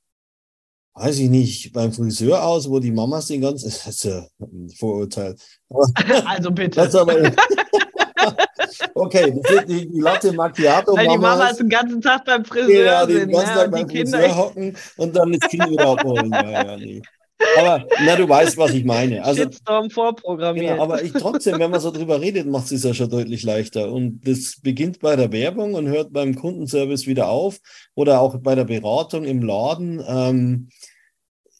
weiß 0.96 1.20
ich 1.20 1.30
nicht, 1.30 1.74
beim 1.74 1.94
Friseur 1.94 2.44
aus, 2.44 2.72
wo 2.72 2.80
die 2.80 2.92
Mamas 2.92 3.28
den 3.28 3.42
ganzen, 3.42 3.66
das 3.70 3.86
ist 3.86 4.04
ja 4.06 4.26
ein 4.40 4.70
Vorurteil. 4.72 5.36
also 6.26 6.50
bitte. 6.50 6.90
Okay, 8.94 9.42
die, 9.68 9.88
die 9.90 10.00
Latte 10.00 10.34
Macchiato. 10.34 10.96
Weil 10.96 11.08
die 11.08 11.18
Mama 11.18 11.48
ist 11.48 11.60
den 11.60 11.70
ganzen 11.70 12.02
Tag 12.02 12.26
beim 12.26 12.46
Friseur. 12.46 12.86
Ja, 12.86 13.06
den 13.06 13.30
ganzen 13.30 13.54
Tag 13.54 13.72
beim 13.72 13.88
Kinder 13.88 14.20
Friseur 14.20 14.38
hocken 14.38 14.78
und 14.98 15.16
dann 15.16 15.32
das 15.32 15.50
Kind 15.50 15.70
wieder 15.70 15.88
abholen. 15.88 16.32
Ja, 16.32 16.52
ja, 16.52 16.78
nee. 16.78 17.02
Aber 17.58 17.86
na, 18.04 18.16
du 18.16 18.28
weißt, 18.28 18.58
was 18.58 18.74
ich 18.74 18.86
meine. 18.86 19.24
Also, 19.24 19.44
Shitstorm 19.44 19.90
vorprogrammiert. 19.90 20.72
Genau, 20.72 20.84
aber 20.84 21.04
ich 21.04 21.12
trotzdem, 21.12 21.60
wenn 21.60 21.72
man 21.72 21.82
so 21.82 21.92
drüber 21.92 22.22
redet, 22.22 22.48
macht 22.48 22.72
es 22.72 22.84
ja 22.84 22.94
schon 22.94 23.10
deutlich 23.10 23.44
leichter. 23.44 23.92
Und 23.92 24.22
das 24.26 24.60
beginnt 24.62 25.00
bei 25.00 25.16
der 25.16 25.32
Werbung 25.32 25.74
und 25.74 25.88
hört 25.88 26.14
beim 26.14 26.36
Kundenservice 26.36 27.08
wieder 27.08 27.28
auf 27.28 27.60
oder 27.94 28.22
auch 28.22 28.38
bei 28.38 28.56
der 28.56 28.64
Beratung 28.64 29.26
im 29.26 29.42
Laden. 29.42 30.04
Ähm, 30.08 30.70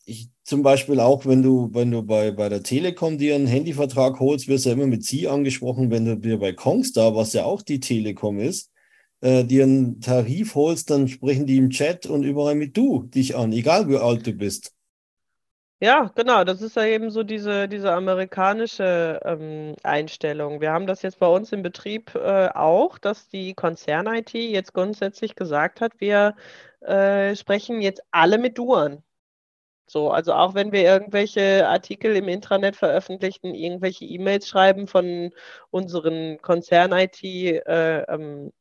ich 0.06 0.30
zum 0.44 0.62
Beispiel 0.62 1.00
auch, 1.00 1.26
wenn 1.26 1.42
du, 1.42 1.70
wenn 1.74 1.92
du 1.92 2.04
bei, 2.04 2.32
bei 2.32 2.50
der 2.50 2.64
Telekom 2.64 3.18
dir 3.18 3.36
einen 3.36 3.48
Handyvertrag 3.48 4.20
holst, 4.20 4.48
wirst 4.48 4.66
du 4.66 4.70
ja 4.70 4.76
immer 4.76 4.88
mit 4.88 5.04
Sie 5.04 5.28
angesprochen. 5.28 5.92
Wenn 5.92 6.06
du 6.06 6.18
dir 6.18 6.40
bei 6.40 6.54
Kongstar, 6.54 7.16
was 7.16 7.34
ja 7.34 7.44
auch 7.46 7.62
die 7.64 7.80
Telekom 7.80 8.40
ist, 8.40 8.72
äh, 9.22 9.44
dir 9.44 9.64
einen 9.64 10.02
Tarif 10.02 10.56
holst, 10.56 10.92
dann 10.92 11.08
sprechen 11.08 11.48
die 11.48 11.58
im 11.58 11.72
Chat 11.72 12.06
und 12.06 12.24
überall 12.24 12.56
mit 12.56 12.78
du 12.78 13.04
dich 13.04 13.36
an, 13.36 13.52
egal 13.54 13.90
wie 13.90 13.98
alt 13.98 14.26
du 14.28 14.34
bist. 14.34 14.76
Ja, 15.82 16.12
genau, 16.16 16.44
das 16.46 16.62
ist 16.62 16.78
ja 16.78 16.86
eben 16.86 17.10
so 17.12 17.24
diese, 17.24 17.68
diese 17.68 17.92
amerikanische 17.92 19.20
ähm, 19.26 19.76
Einstellung. 19.84 20.62
Wir 20.62 20.72
haben 20.72 20.88
das 20.88 21.02
jetzt 21.02 21.20
bei 21.20 21.28
uns 21.28 21.52
im 21.52 21.64
Betrieb 21.64 22.16
äh, 22.16 22.48
auch, 22.54 22.98
dass 22.98 23.28
die 23.28 23.54
Konzern-IT 23.54 24.34
jetzt 24.34 24.74
grundsätzlich 24.74 25.36
gesagt 25.36 25.82
hat, 25.82 25.92
wir 26.00 26.36
äh, 26.80 27.36
sprechen 27.36 27.82
jetzt 27.82 28.02
alle 28.12 28.38
mit 28.38 28.58
du 28.58 28.74
an. 28.74 29.04
So, 29.88 30.10
also 30.10 30.34
auch 30.34 30.56
wenn 30.56 30.72
wir 30.72 30.82
irgendwelche 30.82 31.68
Artikel 31.68 32.16
im 32.16 32.28
Intranet 32.28 32.76
veröffentlichen, 32.76 33.54
irgendwelche 33.54 34.06
E-Mails 34.06 34.48
schreiben 34.48 34.88
von 34.88 35.32
unseren 35.70 36.42
Konzern-IT 36.42 37.24
äh, 37.24 38.02
ähm, 38.02 38.52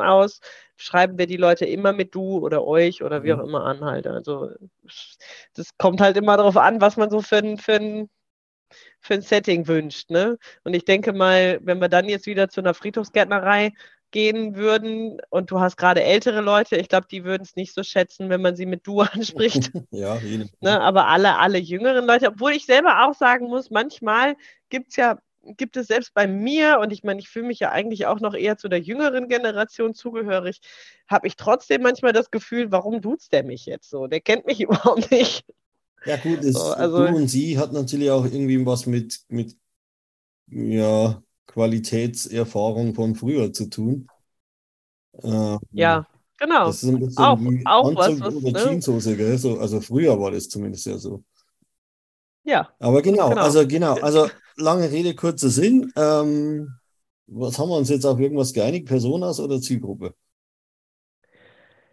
aus, 0.00 0.40
schreiben 0.76 1.18
wir 1.18 1.26
die 1.26 1.36
Leute 1.36 1.64
immer 1.66 1.92
mit 1.92 2.14
du 2.14 2.38
oder 2.38 2.64
euch 2.64 3.02
oder 3.02 3.24
wie 3.24 3.32
auch 3.32 3.38
mhm. 3.38 3.48
immer 3.48 3.64
an 3.64 3.84
halt. 3.84 4.06
Also 4.06 4.50
das 5.54 5.76
kommt 5.78 6.00
halt 6.00 6.16
immer 6.16 6.36
darauf 6.36 6.56
an, 6.56 6.80
was 6.80 6.96
man 6.96 7.10
so 7.10 7.20
für 7.20 7.38
ein, 7.38 7.58
für 7.58 7.74
ein, 7.74 8.08
für 9.00 9.14
ein 9.14 9.22
Setting 9.22 9.66
wünscht. 9.66 10.10
Ne? 10.10 10.38
Und 10.64 10.74
ich 10.74 10.84
denke 10.84 11.12
mal, 11.12 11.58
wenn 11.62 11.80
wir 11.80 11.88
dann 11.88 12.08
jetzt 12.08 12.26
wieder 12.26 12.48
zu 12.48 12.60
einer 12.60 12.74
Friedhofsgärtnerei 12.74 13.72
gehen 14.10 14.56
würden 14.56 15.20
und 15.30 15.50
du 15.50 15.60
hast 15.60 15.76
gerade 15.76 16.02
ältere 16.02 16.40
Leute, 16.40 16.76
ich 16.76 16.88
glaube, 16.88 17.06
die 17.10 17.24
würden 17.24 17.42
es 17.42 17.56
nicht 17.56 17.74
so 17.74 17.82
schätzen, 17.82 18.30
wenn 18.30 18.42
man 18.42 18.56
sie 18.56 18.66
mit 18.66 18.86
du 18.86 19.00
anspricht. 19.02 19.70
ja, 19.90 20.18
ne, 20.60 20.80
aber 20.80 21.08
alle, 21.08 21.38
alle 21.38 21.58
jüngeren 21.58 22.06
Leute, 22.06 22.28
obwohl 22.28 22.52
ich 22.52 22.66
selber 22.66 23.06
auch 23.06 23.14
sagen 23.14 23.48
muss, 23.48 23.70
manchmal 23.70 24.36
gibt 24.70 24.90
es 24.90 24.96
ja 24.96 25.18
gibt 25.56 25.76
es 25.76 25.86
selbst 25.86 26.12
bei 26.14 26.26
mir, 26.26 26.78
und 26.80 26.92
ich 26.92 27.04
meine, 27.04 27.20
ich 27.20 27.28
fühle 27.28 27.46
mich 27.46 27.60
ja 27.60 27.70
eigentlich 27.70 28.06
auch 28.06 28.20
noch 28.20 28.34
eher 28.34 28.58
zu 28.58 28.68
der 28.68 28.80
jüngeren 28.80 29.28
Generation 29.28 29.94
zugehörig, 29.94 30.60
habe 31.06 31.26
ich 31.26 31.36
trotzdem 31.36 31.82
manchmal 31.82 32.12
das 32.12 32.30
Gefühl, 32.30 32.70
warum 32.70 33.00
duzt 33.00 33.32
der 33.32 33.44
mich 33.44 33.66
jetzt 33.66 33.88
so? 33.88 34.06
Der 34.06 34.20
kennt 34.20 34.46
mich 34.46 34.60
überhaupt 34.60 35.10
nicht. 35.10 35.44
Ja, 36.04 36.16
gut, 36.16 36.40
ist, 36.40 36.54
so, 36.54 36.72
also, 36.72 37.06
du 37.06 37.14
und 37.14 37.28
sie 37.28 37.58
hat 37.58 37.72
natürlich 37.72 38.10
auch 38.10 38.24
irgendwie 38.24 38.64
was 38.64 38.86
mit, 38.86 39.20
mit 39.28 39.56
ja, 40.50 41.22
Qualitätserfahrung 41.48 42.94
von 42.94 43.16
früher 43.16 43.52
zu 43.52 43.68
tun. 43.68 44.08
Ähm, 45.22 45.58
ja, 45.72 46.06
genau. 46.38 46.66
Das 46.66 46.82
ist 46.82 46.88
ein 46.88 47.00
bisschen 47.00 47.24
auch, 47.24 47.38
wie 47.40 47.66
auch 47.66 47.84
Anzug 47.84 48.20
was, 48.20 48.20
was, 48.20 48.34
oder 48.44 48.52
ne? 48.52 48.64
Jeanshose, 48.64 49.16
gell? 49.16 49.38
So, 49.38 49.58
also 49.58 49.80
früher 49.80 50.20
war 50.20 50.30
das 50.30 50.48
zumindest 50.48 50.86
ja 50.86 50.98
so. 50.98 51.24
Ja. 52.44 52.72
Aber 52.78 53.02
genau, 53.02 53.30
genau, 53.30 53.42
also 53.42 53.66
genau, 53.66 53.94
also 53.94 54.28
lange 54.56 54.90
Rede, 54.90 55.14
kurzer 55.14 55.48
Sinn. 55.50 55.92
Ähm, 55.96 56.72
was 57.26 57.58
haben 57.58 57.68
wir 57.68 57.76
uns 57.76 57.88
jetzt 57.88 58.04
auf 58.04 58.20
irgendwas 58.20 58.52
geeinigt? 58.52 58.86
Personas 58.86 59.40
oder 59.40 59.60
Zielgruppe? 59.60 60.14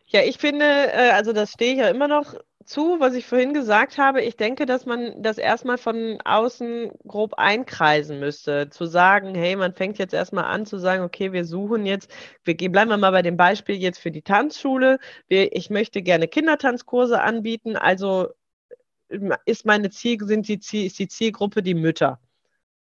Ja, 0.08 0.22
ich 0.22 0.38
finde, 0.38 0.66
äh, 0.66 1.12
also 1.12 1.34
das 1.34 1.52
stehe 1.52 1.74
ich 1.74 1.80
ja 1.80 1.90
immer 1.90 2.08
noch 2.08 2.36
zu, 2.66 3.00
was 3.00 3.14
ich 3.14 3.28
vorhin 3.28 3.54
gesagt 3.54 3.98
habe. 3.98 4.22
Ich 4.22 4.38
denke, 4.38 4.66
dass 4.66 4.86
man 4.86 5.22
das 5.22 5.38
erstmal 5.38 5.78
von 5.78 6.20
außen 6.26 6.92
grob 7.08 7.36
einkreisen 7.36 8.20
müsste. 8.20 8.70
Zu 8.70 8.86
sagen, 8.86 9.36
hey, 9.36 9.56
man 9.56 9.74
fängt 9.74 10.00
jetzt 10.00 10.14
erstmal 10.14 10.46
an 10.46 10.66
zu 10.66 10.78
sagen, 10.80 11.04
okay, 11.04 11.32
wir 11.32 11.46
suchen 11.46 11.86
jetzt, 11.86 12.12
wir 12.44 12.56
bleiben 12.56 12.90
wir 12.90 12.98
mal 12.98 13.12
bei 13.12 13.22
dem 13.22 13.38
Beispiel 13.38 13.76
jetzt 13.76 14.00
für 14.00 14.12
die 14.12 14.24
Tanzschule. 14.24 15.00
ich 15.28 15.70
möchte 15.70 16.02
gerne 16.02 16.28
Kindertanzkurse 16.28 17.22
anbieten. 17.22 17.76
Also 17.76 18.30
ist 19.46 19.66
meine 19.66 19.92
Ziel, 19.92 20.18
sind 20.26 20.48
die, 20.48 20.86
ist 20.86 21.00
die 21.00 21.08
Zielgruppe 21.08 21.62
die 21.62 21.76
Mütter. 21.76 22.20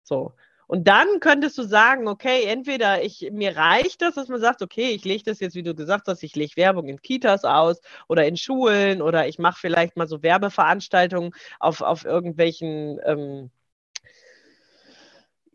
So. 0.04 0.32
Und 0.66 0.88
dann 0.88 1.20
könntest 1.20 1.58
du 1.58 1.62
sagen, 1.62 2.08
okay, 2.08 2.44
entweder 2.46 3.02
ich, 3.02 3.28
mir 3.32 3.56
reicht 3.56 4.02
das, 4.02 4.14
dass 4.14 4.28
man 4.28 4.40
sagt, 4.40 4.62
okay, 4.62 4.90
ich 4.90 5.04
lege 5.04 5.22
das 5.24 5.40
jetzt, 5.40 5.54
wie 5.54 5.62
du 5.62 5.74
gesagt 5.74 6.08
hast, 6.08 6.22
ich 6.22 6.34
lege 6.36 6.56
Werbung 6.56 6.88
in 6.88 7.00
Kitas 7.02 7.44
aus 7.44 7.80
oder 8.08 8.26
in 8.26 8.36
Schulen 8.36 9.02
oder 9.02 9.28
ich 9.28 9.38
mache 9.38 9.58
vielleicht 9.60 9.96
mal 9.96 10.08
so 10.08 10.22
Werbeveranstaltungen 10.22 11.32
auf, 11.60 11.80
auf 11.80 12.04
irgendwelchen 12.04 12.98
ähm, 13.04 13.50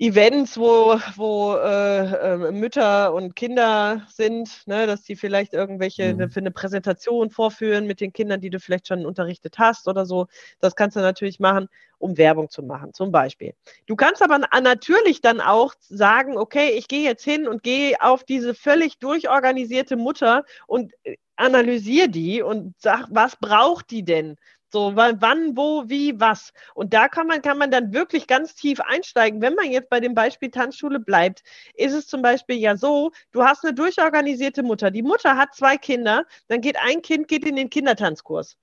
Events, 0.01 0.58
wo, 0.58 0.98
wo 1.18 1.56
äh, 1.56 2.06
äh, 2.34 2.51
Mütter 2.53 3.13
und 3.13 3.36
Kinder 3.36 4.08
sind, 4.08 4.65
ne, 4.65 4.88
dass 4.88 5.03
die 5.03 5.18
vielleicht 5.18 5.53
irgendwelche 5.53 6.13
mhm. 6.13 6.32
für 6.32 6.39
eine 6.39 6.51
Präsentation 6.51 7.29
vorführen 7.29 7.86
mit 7.86 8.00
den 8.00 8.13
Kindern, 8.13 8.39
die 8.39 8.50
du 8.50 8.62
vielleicht 8.62 8.88
schon 8.88 9.06
unterrichtet 9.06 9.60
hast 9.60 9.89
oder 9.89 10.06
so. 10.06 10.27
Das 10.62 10.77
kannst 10.77 10.96
du 10.96 11.01
natürlich 11.01 11.41
machen, 11.41 11.68
um 11.98 12.18
Werbung 12.18 12.50
zu 12.50 12.63
machen, 12.63 12.94
zum 12.94 13.12
Beispiel. 13.12 13.53
Du 13.88 13.98
kannst 13.98 14.24
aber 14.24 14.39
natürlich 14.62 15.20
dann 15.20 15.41
auch 15.41 15.74
sagen, 15.82 16.38
okay, 16.38 16.70
ich 16.77 16.88
gehe 16.88 17.03
jetzt 17.03 17.25
hin 17.25 17.46
und 17.46 17.62
gehe 17.62 18.01
auf 18.01 18.24
diese 18.24 18.53
völlig 18.53 19.00
durchorganisierte 19.00 19.98
Mutter 19.98 20.46
und 20.65 20.94
äh, 21.03 21.18
analysiere 21.36 22.08
die 22.08 22.41
und 22.41 22.74
sag, 22.77 23.08
was 23.10 23.36
braucht 23.36 23.91
die 23.91 24.03
denn? 24.03 24.38
So, 24.72 24.96
wann, 24.96 25.58
wo, 25.58 25.90
wie, 25.90 26.20
was. 26.20 26.54
Und 26.76 26.94
da 26.94 27.08
kann 27.08 27.26
man, 27.26 27.42
kann 27.42 27.58
man 27.58 27.72
dann 27.72 27.92
wirklich 27.92 28.28
ganz 28.28 28.54
tief 28.54 28.80
einsteigen. 28.80 29.42
Wenn 29.42 29.56
man 29.56 29.72
jetzt 29.72 29.90
bei 29.90 30.00
dem 30.00 30.14
Beispiel 30.14 30.52
Tanzschule 30.52 31.00
bleibt, 31.00 31.42
ist 31.74 31.94
es 31.94 32.06
zum 32.06 32.22
Beispiel 32.22 32.58
ja 32.58 32.78
so, 32.78 33.12
du 33.32 33.44
hast 33.44 33.64
eine 33.64 33.74
durchorganisierte 33.74 34.62
Mutter. 34.62 34.92
Die 34.92 35.02
Mutter 35.02 35.38
hat 35.38 35.56
zwei 35.56 35.78
Kinder, 35.78 36.26
dann 36.48 36.62
geht 36.62 36.78
ein 36.80 37.02
Kind 37.02 37.28
geht 37.28 37.46
in 37.46 37.56
den 37.56 37.70
Kindertanzkurs. 37.70 38.58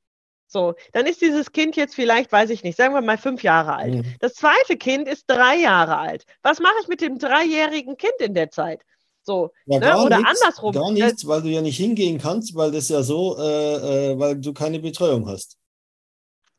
So, 0.48 0.74
dann 0.92 1.06
ist 1.06 1.22
dieses 1.22 1.50
Kind 1.50 1.74
jetzt 1.74 1.96
vielleicht, 1.96 2.30
weiß 2.30 2.50
ich 2.50 2.62
nicht, 2.62 2.76
sagen 2.76 2.94
wir 2.94 3.00
mal 3.00 3.18
fünf 3.18 3.42
Jahre 3.42 3.74
alt. 3.74 3.94
Mhm. 3.94 4.14
Das 4.20 4.34
zweite 4.34 4.76
Kind 4.76 5.08
ist 5.08 5.24
drei 5.26 5.56
Jahre 5.56 5.98
alt. 5.98 6.24
Was 6.42 6.60
mache 6.60 6.74
ich 6.82 6.88
mit 6.88 7.00
dem 7.00 7.18
dreijährigen 7.18 7.96
Kind 7.96 8.14
in 8.20 8.34
der 8.34 8.50
Zeit? 8.50 8.82
So, 9.22 9.50
ja, 9.66 9.80
ne? 9.80 9.98
oder 9.98 10.18
nichts, 10.18 10.40
andersrum. 10.40 10.72
Gar 10.72 10.92
nichts, 10.92 11.26
weil 11.26 11.42
du 11.42 11.48
ja 11.48 11.60
nicht 11.60 11.76
hingehen 11.76 12.18
kannst, 12.18 12.54
weil 12.54 12.70
das 12.70 12.88
ja 12.88 13.02
so, 13.02 13.36
äh, 13.36 14.12
äh, 14.12 14.18
weil 14.20 14.36
du 14.36 14.52
keine 14.52 14.78
Betreuung 14.78 15.26
hast. 15.26 15.56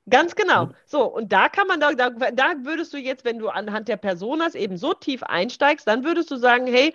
Ganz 0.10 0.36
genau. 0.36 0.70
So, 0.86 1.04
und 1.04 1.32
da 1.34 1.50
kann 1.50 1.68
man, 1.68 1.80
da, 1.80 1.94
da, 1.94 2.10
da 2.10 2.54
würdest 2.64 2.94
du 2.94 2.98
jetzt, 2.98 3.26
wenn 3.26 3.40
du 3.40 3.50
anhand 3.50 3.90
der 3.90 3.98
Personas 3.98 4.56
eben 4.56 4.78
so 4.78 4.94
tief 4.94 5.24
einsteigst, 5.24 5.88
dann 5.88 6.06
würdest 6.06 6.32
du 6.32 6.38
sagen, 6.38 6.66
hey, 6.66 6.94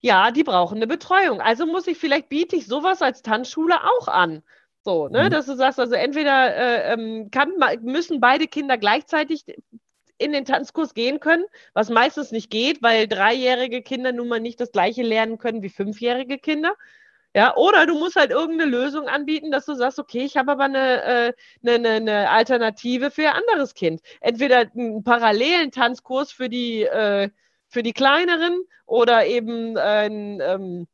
ja, 0.00 0.30
die 0.30 0.44
brauchen 0.44 0.76
eine 0.76 0.86
Betreuung. 0.86 1.40
Also 1.40 1.66
muss 1.66 1.88
ich, 1.88 1.98
vielleicht 1.98 2.28
biete 2.28 2.54
ich 2.54 2.66
sowas 2.66 3.02
als 3.02 3.22
Tanzschule 3.22 3.76
auch 3.82 4.08
an. 4.08 4.42
So, 4.84 5.08
ne, 5.08 5.24
mhm. 5.24 5.30
dass 5.30 5.46
du 5.46 5.56
sagst, 5.56 5.80
also 5.80 5.96
entweder 5.96 6.54
äh, 6.54 6.92
ähm, 6.92 7.30
kann, 7.32 7.54
müssen 7.82 8.20
beide 8.20 8.46
Kinder 8.46 8.78
gleichzeitig 8.78 9.44
in 10.18 10.30
den 10.32 10.44
Tanzkurs 10.44 10.94
gehen 10.94 11.18
können, 11.18 11.44
was 11.74 11.90
meistens 11.90 12.30
nicht 12.30 12.50
geht, 12.50 12.82
weil 12.82 13.08
dreijährige 13.08 13.82
Kinder 13.82 14.12
nun 14.12 14.28
mal 14.28 14.40
nicht 14.40 14.60
das 14.60 14.70
gleiche 14.70 15.02
lernen 15.02 15.38
können 15.38 15.62
wie 15.62 15.68
fünfjährige 15.68 16.38
Kinder. 16.38 16.74
Ja, 17.36 17.54
oder 17.54 17.84
du 17.84 17.98
musst 17.98 18.16
halt 18.16 18.30
irgendeine 18.30 18.70
Lösung 18.70 19.08
anbieten, 19.08 19.50
dass 19.50 19.66
du 19.66 19.74
sagst, 19.74 19.98
okay, 19.98 20.24
ich 20.24 20.38
habe 20.38 20.52
aber 20.52 20.64
eine, 20.64 21.02
äh, 21.02 21.32
eine, 21.66 21.90
eine, 21.90 22.30
Alternative 22.30 23.10
für 23.10 23.28
ein 23.28 23.42
anderes 23.46 23.74
Kind. 23.74 24.00
Entweder 24.22 24.60
einen 24.74 25.04
parallelen 25.04 25.70
Tanzkurs 25.70 26.32
für 26.32 26.48
die, 26.48 26.84
äh, 26.84 27.28
für 27.68 27.82
die 27.82 27.92
kleineren 27.92 28.62
oder 28.86 29.26
eben 29.26 29.76
äh, 29.76 30.06
ähm, 30.06 30.86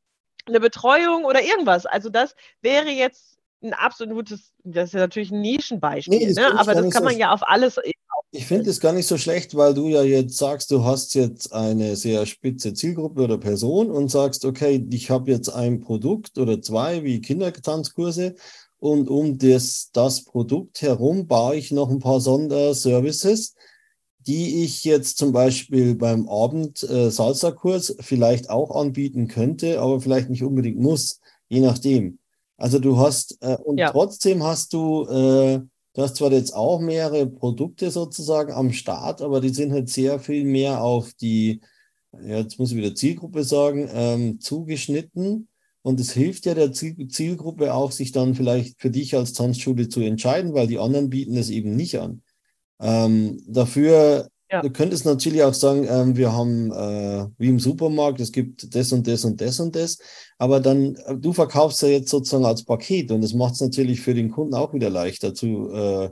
eine 0.44 0.58
Betreuung 0.58 1.26
oder 1.26 1.42
irgendwas. 1.42 1.86
Also 1.86 2.10
das 2.10 2.34
wäre 2.60 2.88
jetzt 2.88 3.38
ein 3.62 3.72
absolutes, 3.72 4.52
das 4.64 4.88
ist 4.88 4.94
natürlich 4.94 5.30
ein 5.30 5.42
Nischenbeispiel, 5.42 6.26
nee, 6.26 6.32
ne? 6.32 6.58
aber 6.58 6.74
das 6.74 6.90
kann 6.90 7.04
man 7.04 7.16
ja 7.16 7.30
auf 7.30 7.48
alles 7.48 7.78
ich 8.34 8.46
finde 8.46 8.70
es 8.70 8.80
gar 8.80 8.94
nicht 8.94 9.06
so 9.06 9.18
schlecht, 9.18 9.54
weil 9.54 9.74
du 9.74 9.88
ja 9.88 10.02
jetzt 10.02 10.38
sagst, 10.38 10.70
du 10.70 10.84
hast 10.84 11.14
jetzt 11.14 11.52
eine 11.52 11.96
sehr 11.96 12.24
spitze 12.24 12.72
Zielgruppe 12.72 13.24
oder 13.24 13.36
Person 13.36 13.90
und 13.90 14.10
sagst, 14.10 14.46
okay, 14.46 14.84
ich 14.90 15.10
habe 15.10 15.30
jetzt 15.30 15.50
ein 15.50 15.80
Produkt 15.80 16.38
oder 16.38 16.62
zwei 16.62 17.04
wie 17.04 17.20
Kindertanzkurse 17.20 18.34
und 18.78 19.10
um 19.10 19.36
das, 19.36 19.90
das 19.92 20.24
Produkt 20.24 20.80
herum 20.80 21.26
baue 21.26 21.56
ich 21.56 21.72
noch 21.72 21.90
ein 21.90 21.98
paar 21.98 22.20
Sonderservices, 22.20 23.54
die 24.26 24.64
ich 24.64 24.82
jetzt 24.84 25.18
zum 25.18 25.32
Beispiel 25.32 25.94
beim 25.94 26.26
Abend 26.26 26.82
äh, 26.84 27.10
Salsa-Kurs 27.10 27.96
vielleicht 28.00 28.48
auch 28.48 28.74
anbieten 28.74 29.28
könnte, 29.28 29.78
aber 29.78 30.00
vielleicht 30.00 30.30
nicht 30.30 30.42
unbedingt 30.42 30.80
muss, 30.80 31.20
je 31.50 31.60
nachdem. 31.60 32.18
Also 32.56 32.78
du 32.78 32.96
hast, 32.96 33.36
äh, 33.42 33.58
und 33.62 33.76
ja. 33.76 33.90
trotzdem 33.90 34.42
hast 34.42 34.72
du 34.72 35.04
äh, 35.04 35.60
Du 35.94 36.02
hast 36.02 36.16
zwar 36.16 36.32
jetzt 36.32 36.54
auch 36.54 36.80
mehrere 36.80 37.26
Produkte 37.26 37.90
sozusagen 37.90 38.52
am 38.52 38.72
Start, 38.72 39.20
aber 39.20 39.40
die 39.40 39.50
sind 39.50 39.72
halt 39.72 39.90
sehr 39.90 40.18
viel 40.20 40.44
mehr 40.44 40.82
auf 40.82 41.12
die, 41.14 41.60
ja, 42.12 42.38
jetzt 42.38 42.58
muss 42.58 42.70
ich 42.70 42.76
wieder 42.78 42.94
Zielgruppe 42.94 43.44
sagen, 43.44 43.88
ähm, 43.92 44.40
zugeschnitten. 44.40 45.48
Und 45.82 46.00
es 46.00 46.12
hilft 46.12 46.46
ja 46.46 46.54
der 46.54 46.72
Zielgruppe 46.72 47.74
auch, 47.74 47.92
sich 47.92 48.12
dann 48.12 48.34
vielleicht 48.34 48.80
für 48.80 48.90
dich 48.90 49.16
als 49.16 49.32
Tanzschule 49.32 49.88
zu 49.88 50.00
entscheiden, 50.00 50.54
weil 50.54 50.68
die 50.68 50.78
anderen 50.78 51.10
bieten 51.10 51.36
es 51.36 51.50
eben 51.50 51.74
nicht 51.76 51.98
an. 51.98 52.22
Ähm, 52.80 53.42
dafür 53.46 54.28
ja. 54.52 54.62
Du 54.62 54.70
könntest 54.70 55.04
natürlich 55.06 55.42
auch 55.42 55.54
sagen, 55.54 55.86
ähm, 55.88 56.16
wir 56.16 56.32
haben 56.32 56.70
äh, 56.70 57.26
wie 57.38 57.48
im 57.48 57.58
Supermarkt, 57.58 58.20
es 58.20 58.30
gibt 58.30 58.74
das 58.74 58.92
und 58.92 59.06
das 59.06 59.24
und 59.24 59.40
das 59.40 59.58
und 59.58 59.74
das, 59.74 59.98
aber 60.38 60.60
dann, 60.60 60.94
äh, 61.06 61.16
du 61.16 61.32
verkaufst 61.32 61.82
ja 61.82 61.88
jetzt 61.88 62.10
sozusagen 62.10 62.44
als 62.44 62.64
Paket 62.64 63.10
und 63.10 63.22
das 63.22 63.32
macht 63.32 63.54
es 63.54 63.60
natürlich 63.60 64.00
für 64.00 64.14
den 64.14 64.30
Kunden 64.30 64.54
auch 64.54 64.74
wieder 64.74 64.90
leichter 64.90 65.34
zu, 65.34 65.70
äh, 65.72 66.10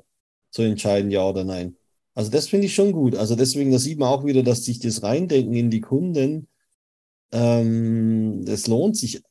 zu 0.50 0.62
entscheiden, 0.62 1.10
ja 1.10 1.24
oder 1.24 1.44
nein. 1.44 1.76
Also 2.14 2.30
das 2.30 2.48
finde 2.48 2.66
ich 2.66 2.74
schon 2.74 2.92
gut. 2.92 3.14
Also 3.14 3.36
deswegen, 3.36 3.70
da 3.70 3.78
sieht 3.78 3.98
man 3.98 4.08
auch 4.08 4.24
wieder, 4.24 4.42
dass 4.42 4.64
sich 4.64 4.80
das 4.80 5.02
Reindenken 5.02 5.54
in 5.54 5.70
die 5.70 5.80
Kunden, 5.80 6.48
ähm, 7.32 8.44
das 8.44 8.66
lohnt 8.66 8.96
sich 8.96 9.22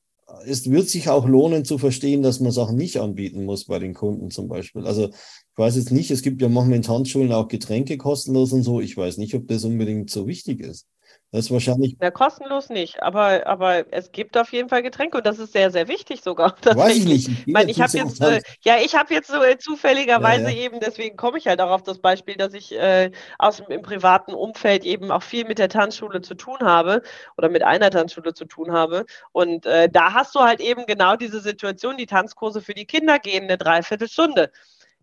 es 0.45 0.69
wird 0.69 0.89
sich 0.89 1.09
auch 1.09 1.27
lohnen 1.27 1.65
zu 1.65 1.77
verstehen, 1.77 2.21
dass 2.21 2.39
man 2.39 2.51
Sachen 2.51 2.75
nicht 2.75 2.97
anbieten 2.97 3.45
muss 3.45 3.65
bei 3.65 3.79
den 3.79 3.93
Kunden 3.93 4.31
zum 4.31 4.47
Beispiel. 4.47 4.85
Also 4.85 5.09
ich 5.09 5.57
weiß 5.57 5.75
jetzt 5.75 5.91
nicht, 5.91 6.11
es 6.11 6.21
gibt 6.21 6.41
ja 6.41 6.49
manchmal 6.49 6.77
in 6.77 6.81
Tanzschulen 6.83 7.31
auch 7.31 7.47
Getränke 7.47 7.97
kostenlos 7.97 8.53
und 8.53 8.63
so. 8.63 8.81
Ich 8.81 8.95
weiß 8.95 9.17
nicht, 9.17 9.35
ob 9.35 9.47
das 9.47 9.63
unbedingt 9.63 10.09
so 10.09 10.27
wichtig 10.27 10.61
ist. 10.61 10.87
Das 11.31 11.45
ist 11.45 11.51
wahrscheinlich. 11.51 11.95
Ja, 12.01 12.09
kostenlos 12.09 12.69
nicht, 12.69 13.03
aber, 13.03 13.45
aber 13.45 13.85
es 13.93 14.11
gibt 14.11 14.35
auf 14.35 14.51
jeden 14.51 14.67
Fall 14.67 14.81
Getränke 14.81 15.17
und 15.17 15.27
das 15.27 15.37
ist 15.37 15.53
sehr, 15.53 15.69
sehr 15.69 15.87
wichtig 15.87 16.21
sogar. 16.23 16.55
Weiß 16.63 16.97
ich 16.97 17.05
nicht. 17.05 17.29
Ich, 17.45 17.53
meine, 17.53 17.69
ich 17.69 17.79
habe 17.79 17.95
jetzt, 17.95 18.19
äh, 18.21 18.41
ja, 18.61 18.77
ich 18.83 18.95
habe 18.95 19.13
jetzt 19.13 19.29
so 19.29 19.43
äh, 19.43 19.59
zufälligerweise 19.59 20.45
ja, 20.45 20.49
ja. 20.49 20.63
eben, 20.63 20.79
deswegen 20.79 21.17
komme 21.17 21.37
ich 21.37 21.45
halt 21.45 21.61
auch 21.61 21.69
auf 21.69 21.83
das 21.83 21.99
Beispiel, 21.99 22.35
dass 22.35 22.55
ich 22.55 22.71
äh, 22.73 23.11
aus 23.37 23.57
dem 23.57 23.67
im 23.67 23.83
privaten 23.83 24.33
Umfeld 24.33 24.83
eben 24.83 25.11
auch 25.11 25.21
viel 25.21 25.45
mit 25.45 25.59
der 25.59 25.69
Tanzschule 25.69 26.21
zu 26.21 26.33
tun 26.33 26.57
habe 26.61 27.03
oder 27.37 27.49
mit 27.49 27.61
einer 27.61 27.91
Tanzschule 27.91 28.33
zu 28.33 28.45
tun 28.45 28.71
habe. 28.71 29.05
Und 29.31 29.67
äh, 29.67 29.87
da 29.87 30.13
hast 30.13 30.33
du 30.33 30.39
halt 30.39 30.59
eben 30.61 30.87
genau 30.87 31.15
diese 31.15 31.41
Situation, 31.41 31.97
die 31.97 32.07
Tanzkurse 32.07 32.59
für 32.59 32.73
die 32.73 32.85
Kinder 32.85 33.19
gehen 33.19 33.43
eine 33.43 33.59
Dreiviertelstunde. 33.59 34.51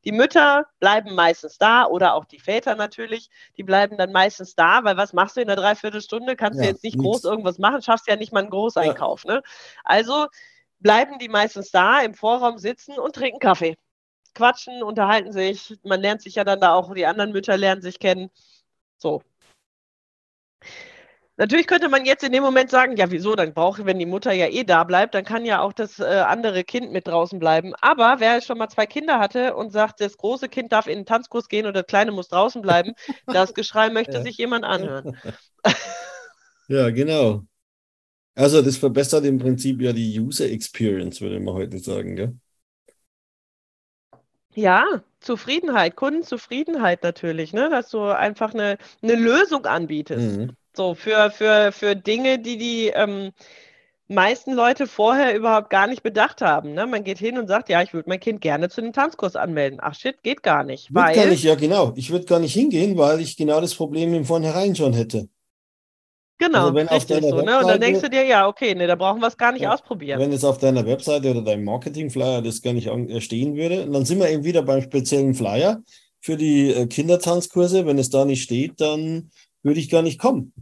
Die 0.06 0.12
Mütter 0.12 0.66
bleiben 0.78 1.16
meistens 1.16 1.58
da 1.58 1.84
oder 1.84 2.14
auch 2.14 2.24
die 2.24 2.38
Väter 2.38 2.76
natürlich, 2.76 3.28
die 3.56 3.64
bleiben 3.64 3.98
dann 3.98 4.12
meistens 4.12 4.54
da, 4.54 4.84
weil 4.84 4.96
was 4.96 5.12
machst 5.12 5.36
du 5.36 5.40
in 5.40 5.50
einer 5.50 5.60
Dreiviertelstunde? 5.60 6.36
Kannst 6.36 6.60
ja, 6.60 6.62
du 6.62 6.70
jetzt 6.70 6.84
nicht 6.84 6.96
groß 6.96 7.24
irgendwas 7.24 7.58
machen, 7.58 7.82
schaffst 7.82 8.06
ja 8.06 8.14
nicht 8.14 8.32
mal 8.32 8.40
einen 8.40 8.50
Großeinkauf. 8.50 9.24
Ja. 9.24 9.34
Ne? 9.34 9.42
Also 9.82 10.28
bleiben 10.78 11.18
die 11.18 11.28
meistens 11.28 11.72
da, 11.72 12.00
im 12.02 12.14
Vorraum 12.14 12.56
sitzen 12.56 12.96
und 13.00 13.16
trinken 13.16 13.40
Kaffee. 13.40 13.76
Quatschen, 14.32 14.84
unterhalten 14.84 15.32
sich, 15.32 15.76
man 15.82 16.00
lernt 16.00 16.22
sich 16.22 16.36
ja 16.36 16.44
dann 16.44 16.60
da 16.60 16.74
auch, 16.74 16.94
die 16.94 17.06
anderen 17.06 17.32
Mütter 17.32 17.56
lernen 17.56 17.82
sich 17.82 17.98
kennen. 17.98 18.30
So. 18.98 19.22
Natürlich 21.38 21.66
könnte 21.66 21.90
man 21.90 22.06
jetzt 22.06 22.24
in 22.24 22.32
dem 22.32 22.42
Moment 22.42 22.70
sagen, 22.70 22.96
ja, 22.96 23.10
wieso, 23.10 23.36
dann 23.36 23.52
brauche 23.52 23.82
ich, 23.82 23.86
wenn 23.86 23.98
die 23.98 24.06
Mutter 24.06 24.32
ja 24.32 24.48
eh 24.48 24.64
da 24.64 24.84
bleibt, 24.84 25.14
dann 25.14 25.24
kann 25.24 25.44
ja 25.44 25.60
auch 25.60 25.74
das 25.74 25.98
äh, 25.98 26.04
andere 26.04 26.64
Kind 26.64 26.92
mit 26.92 27.06
draußen 27.06 27.38
bleiben. 27.38 27.74
Aber 27.82 28.16
wer 28.20 28.40
schon 28.40 28.56
mal 28.56 28.68
zwei 28.68 28.86
Kinder 28.86 29.18
hatte 29.18 29.54
und 29.54 29.70
sagt, 29.70 30.00
das 30.00 30.16
große 30.16 30.48
Kind 30.48 30.72
darf 30.72 30.86
in 30.86 31.00
den 31.00 31.06
Tanzkurs 31.06 31.48
gehen 31.48 31.66
und 31.66 31.74
das 31.76 31.86
kleine 31.86 32.10
muss 32.10 32.28
draußen 32.28 32.62
bleiben, 32.62 32.94
das 33.26 33.52
Geschrei 33.52 33.90
möchte 33.90 34.14
ja. 34.14 34.22
sich 34.22 34.38
jemand 34.38 34.64
anhören. 34.64 35.18
ja, 36.68 36.88
genau. 36.88 37.44
Also 38.34 38.62
das 38.62 38.78
verbessert 38.78 39.26
im 39.26 39.38
Prinzip 39.38 39.82
ja 39.82 39.92
die 39.92 40.18
User 40.18 40.48
Experience, 40.50 41.20
würde 41.20 41.38
man 41.40 41.54
heute 41.54 41.78
sagen, 41.78 42.16
gell? 42.16 42.34
Ja, 44.54 45.02
Zufriedenheit, 45.20 45.96
Kundenzufriedenheit 45.96 47.02
natürlich, 47.02 47.52
ne? 47.52 47.68
dass 47.68 47.90
du 47.90 48.04
einfach 48.04 48.54
eine, 48.54 48.78
eine 49.02 49.14
Lösung 49.14 49.66
anbietest. 49.66 50.38
Mhm. 50.38 50.56
So, 50.76 50.94
für, 50.94 51.30
für, 51.30 51.72
für 51.72 51.96
Dinge, 51.96 52.38
die 52.38 52.58
die 52.58 52.88
ähm, 52.88 53.32
meisten 54.08 54.52
Leute 54.52 54.86
vorher 54.86 55.34
überhaupt 55.34 55.70
gar 55.70 55.86
nicht 55.86 56.02
bedacht 56.02 56.40
haben. 56.40 56.74
Ne? 56.74 56.86
Man 56.86 57.02
geht 57.02 57.18
hin 57.18 57.38
und 57.38 57.48
sagt, 57.48 57.68
ja, 57.68 57.82
ich 57.82 57.92
würde 57.92 58.08
mein 58.08 58.20
Kind 58.20 58.40
gerne 58.40 58.68
zu 58.68 58.80
dem 58.80 58.92
Tanzkurs 58.92 59.36
anmelden. 59.36 59.78
Ach 59.82 59.94
shit, 59.94 60.22
geht 60.22 60.42
gar 60.42 60.64
nicht. 60.64 60.94
Weil... 60.94 61.14
gar 61.14 61.26
nicht, 61.26 61.42
ja 61.42 61.54
genau. 61.54 61.92
Ich 61.96 62.10
würde 62.10 62.26
gar 62.26 62.38
nicht 62.38 62.52
hingehen, 62.52 62.96
weil 62.96 63.20
ich 63.20 63.36
genau 63.36 63.60
das 63.60 63.74
Problem 63.74 64.14
im 64.14 64.24
Vornherein 64.24 64.76
schon 64.76 64.92
hätte. 64.92 65.28
Genau, 66.38 66.64
also 66.64 66.74
wenn 66.74 66.88
richtig 66.88 67.22
so. 67.22 67.40
ne? 67.40 67.58
Und 67.60 67.66
dann 67.66 67.80
denkst 67.80 68.02
du 68.02 68.10
dir, 68.10 68.24
ja, 68.26 68.46
okay, 68.46 68.74
ne, 68.74 68.86
da 68.86 68.94
brauchen 68.94 69.20
wir 69.20 69.28
es 69.28 69.38
gar 69.38 69.52
nicht 69.52 69.62
ja, 69.62 69.72
ausprobieren. 69.72 70.20
Wenn 70.20 70.32
es 70.32 70.44
auf 70.44 70.58
deiner 70.58 70.84
Webseite 70.84 71.30
oder 71.30 71.40
deinem 71.40 71.64
Marketing-Flyer 71.64 72.42
das 72.42 72.60
gar 72.60 72.74
nicht 72.74 72.88
äh, 72.88 73.20
stehen 73.22 73.56
würde, 73.56 73.86
dann 73.90 74.04
sind 74.04 74.18
wir 74.18 74.28
eben 74.28 74.44
wieder 74.44 74.62
beim 74.62 74.82
speziellen 74.82 75.34
Flyer 75.34 75.80
für 76.20 76.36
die 76.36 76.72
äh, 76.72 76.86
Kindertanzkurse. 76.86 77.86
Wenn 77.86 77.98
es 77.98 78.10
da 78.10 78.26
nicht 78.26 78.42
steht, 78.42 78.82
dann 78.82 79.30
würde 79.66 79.80
ich 79.80 79.90
gar 79.90 80.02
nicht 80.02 80.20
kommen. 80.20 80.52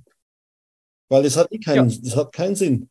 Weil 1.09 1.23
das 1.23 1.37
hat 1.37 1.53
eh 1.53 1.59
keinen, 1.59 1.91
ja. 1.91 1.99
das 2.03 2.17
hat 2.17 2.33
keinen 2.33 2.57
Sinn. 2.57 2.91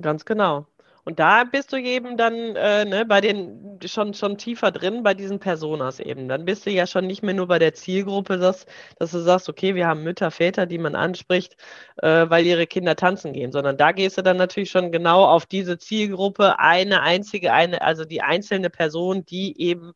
Ganz 0.00 0.24
genau. 0.24 0.66
Und 1.06 1.18
da 1.18 1.44
bist 1.44 1.72
du 1.72 1.76
eben 1.76 2.16
dann 2.16 2.34
äh, 2.56 2.84
ne, 2.84 3.04
bei 3.04 3.20
den 3.20 3.78
schon, 3.84 4.14
schon 4.14 4.38
tiefer 4.38 4.70
drin, 4.70 5.02
bei 5.02 5.12
diesen 5.12 5.38
Personas 5.38 6.00
eben. 6.00 6.28
Dann 6.28 6.46
bist 6.46 6.64
du 6.64 6.70
ja 6.70 6.86
schon 6.86 7.06
nicht 7.06 7.22
mehr 7.22 7.34
nur 7.34 7.46
bei 7.46 7.58
der 7.58 7.74
Zielgruppe, 7.74 8.38
dass, 8.38 8.66
dass 8.98 9.10
du 9.12 9.18
sagst, 9.18 9.48
okay, 9.48 9.74
wir 9.74 9.86
haben 9.86 10.02
Mütter, 10.02 10.30
Väter, 10.30 10.64
die 10.66 10.78
man 10.78 10.94
anspricht, 10.94 11.56
äh, 11.98 12.28
weil 12.28 12.46
ihre 12.46 12.66
Kinder 12.66 12.96
tanzen 12.96 13.34
gehen, 13.34 13.52
sondern 13.52 13.76
da 13.76 13.92
gehst 13.92 14.16
du 14.16 14.22
dann 14.22 14.38
natürlich 14.38 14.70
schon 14.70 14.92
genau 14.92 15.24
auf 15.26 15.44
diese 15.46 15.78
Zielgruppe, 15.78 16.58
eine 16.58 17.02
einzige, 17.02 17.52
eine, 17.52 17.82
also 17.82 18.04
die 18.06 18.22
einzelne 18.22 18.70
Person, 18.70 19.26
die 19.26 19.60
eben 19.60 19.92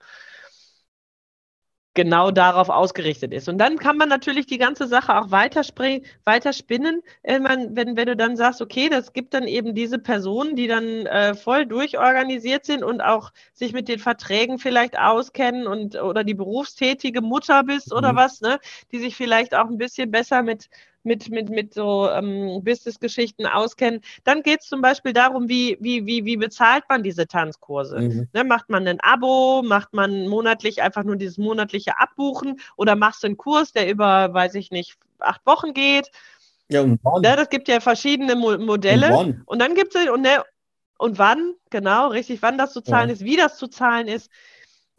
genau 1.98 2.30
darauf 2.30 2.68
ausgerichtet 2.68 3.34
ist. 3.34 3.48
Und 3.48 3.58
dann 3.58 3.76
kann 3.76 3.96
man 3.96 4.08
natürlich 4.08 4.46
die 4.46 4.56
ganze 4.56 4.86
Sache 4.86 5.18
auch 5.18 5.32
weiterspringen, 5.32 6.06
weiterspinnen, 6.22 7.02
wenn, 7.24 7.42
man, 7.42 7.74
wenn, 7.74 7.96
wenn 7.96 8.06
du 8.06 8.14
dann 8.14 8.36
sagst, 8.36 8.62
okay, 8.62 8.88
das 8.88 9.12
gibt 9.12 9.34
dann 9.34 9.48
eben 9.48 9.74
diese 9.74 9.98
Personen, 9.98 10.54
die 10.54 10.68
dann 10.68 11.06
äh, 11.06 11.34
voll 11.34 11.66
durchorganisiert 11.66 12.64
sind 12.64 12.84
und 12.84 13.00
auch 13.00 13.32
sich 13.52 13.72
mit 13.72 13.88
den 13.88 13.98
Verträgen 13.98 14.60
vielleicht 14.60 14.96
auskennen 14.96 15.66
und 15.66 16.00
oder 16.00 16.22
die 16.22 16.34
berufstätige 16.34 17.20
Mutter 17.20 17.64
bist 17.64 17.90
mhm. 17.90 17.98
oder 17.98 18.14
was, 18.14 18.42
ne, 18.42 18.60
die 18.92 19.00
sich 19.00 19.16
vielleicht 19.16 19.56
auch 19.56 19.68
ein 19.68 19.78
bisschen 19.78 20.12
besser 20.12 20.44
mit 20.44 20.68
mit, 21.02 21.30
mit, 21.30 21.48
mit 21.48 21.74
so 21.74 22.08
ähm, 22.10 22.62
Business-Geschichten 22.64 23.46
auskennen. 23.46 24.00
Dann 24.24 24.42
geht 24.42 24.60
es 24.60 24.68
zum 24.68 24.80
Beispiel 24.80 25.12
darum, 25.12 25.48
wie, 25.48 25.76
wie, 25.80 26.06
wie, 26.06 26.24
wie 26.24 26.36
bezahlt 26.36 26.84
man 26.88 27.02
diese 27.02 27.26
Tanzkurse? 27.26 28.00
Mhm. 28.00 28.28
Ne, 28.32 28.44
macht 28.44 28.68
man 28.68 28.86
ein 28.86 29.00
Abo, 29.00 29.62
macht 29.62 29.92
man 29.92 30.28
monatlich 30.28 30.82
einfach 30.82 31.04
nur 31.04 31.16
dieses 31.16 31.38
monatliche 31.38 31.98
Abbuchen 31.98 32.60
oder 32.76 32.96
machst 32.96 33.22
du 33.22 33.28
einen 33.28 33.36
Kurs, 33.36 33.72
der 33.72 33.90
über, 33.90 34.32
weiß 34.32 34.54
ich 34.54 34.70
nicht, 34.70 34.96
acht 35.18 35.44
Wochen 35.46 35.72
geht? 35.72 36.10
Ja, 36.68 36.82
und 36.82 37.00
wann? 37.02 37.22
Ne, 37.22 37.36
das 37.36 37.48
gibt 37.48 37.68
ja 37.68 37.80
verschiedene 37.80 38.36
Mo 38.36 38.58
Modelle. 38.58 39.16
Und, 39.16 39.42
und 39.46 39.58
dann 39.60 39.74
gibt 39.74 39.94
es, 39.94 40.08
und, 40.08 40.22
ne, 40.22 40.42
und 40.98 41.18
wann, 41.18 41.54
genau, 41.70 42.08
richtig, 42.08 42.42
wann 42.42 42.58
das 42.58 42.72
zu 42.72 42.82
zahlen 42.82 43.08
ja. 43.08 43.14
ist, 43.14 43.24
wie 43.24 43.36
das 43.36 43.56
zu 43.56 43.68
zahlen 43.68 44.08
ist. 44.08 44.30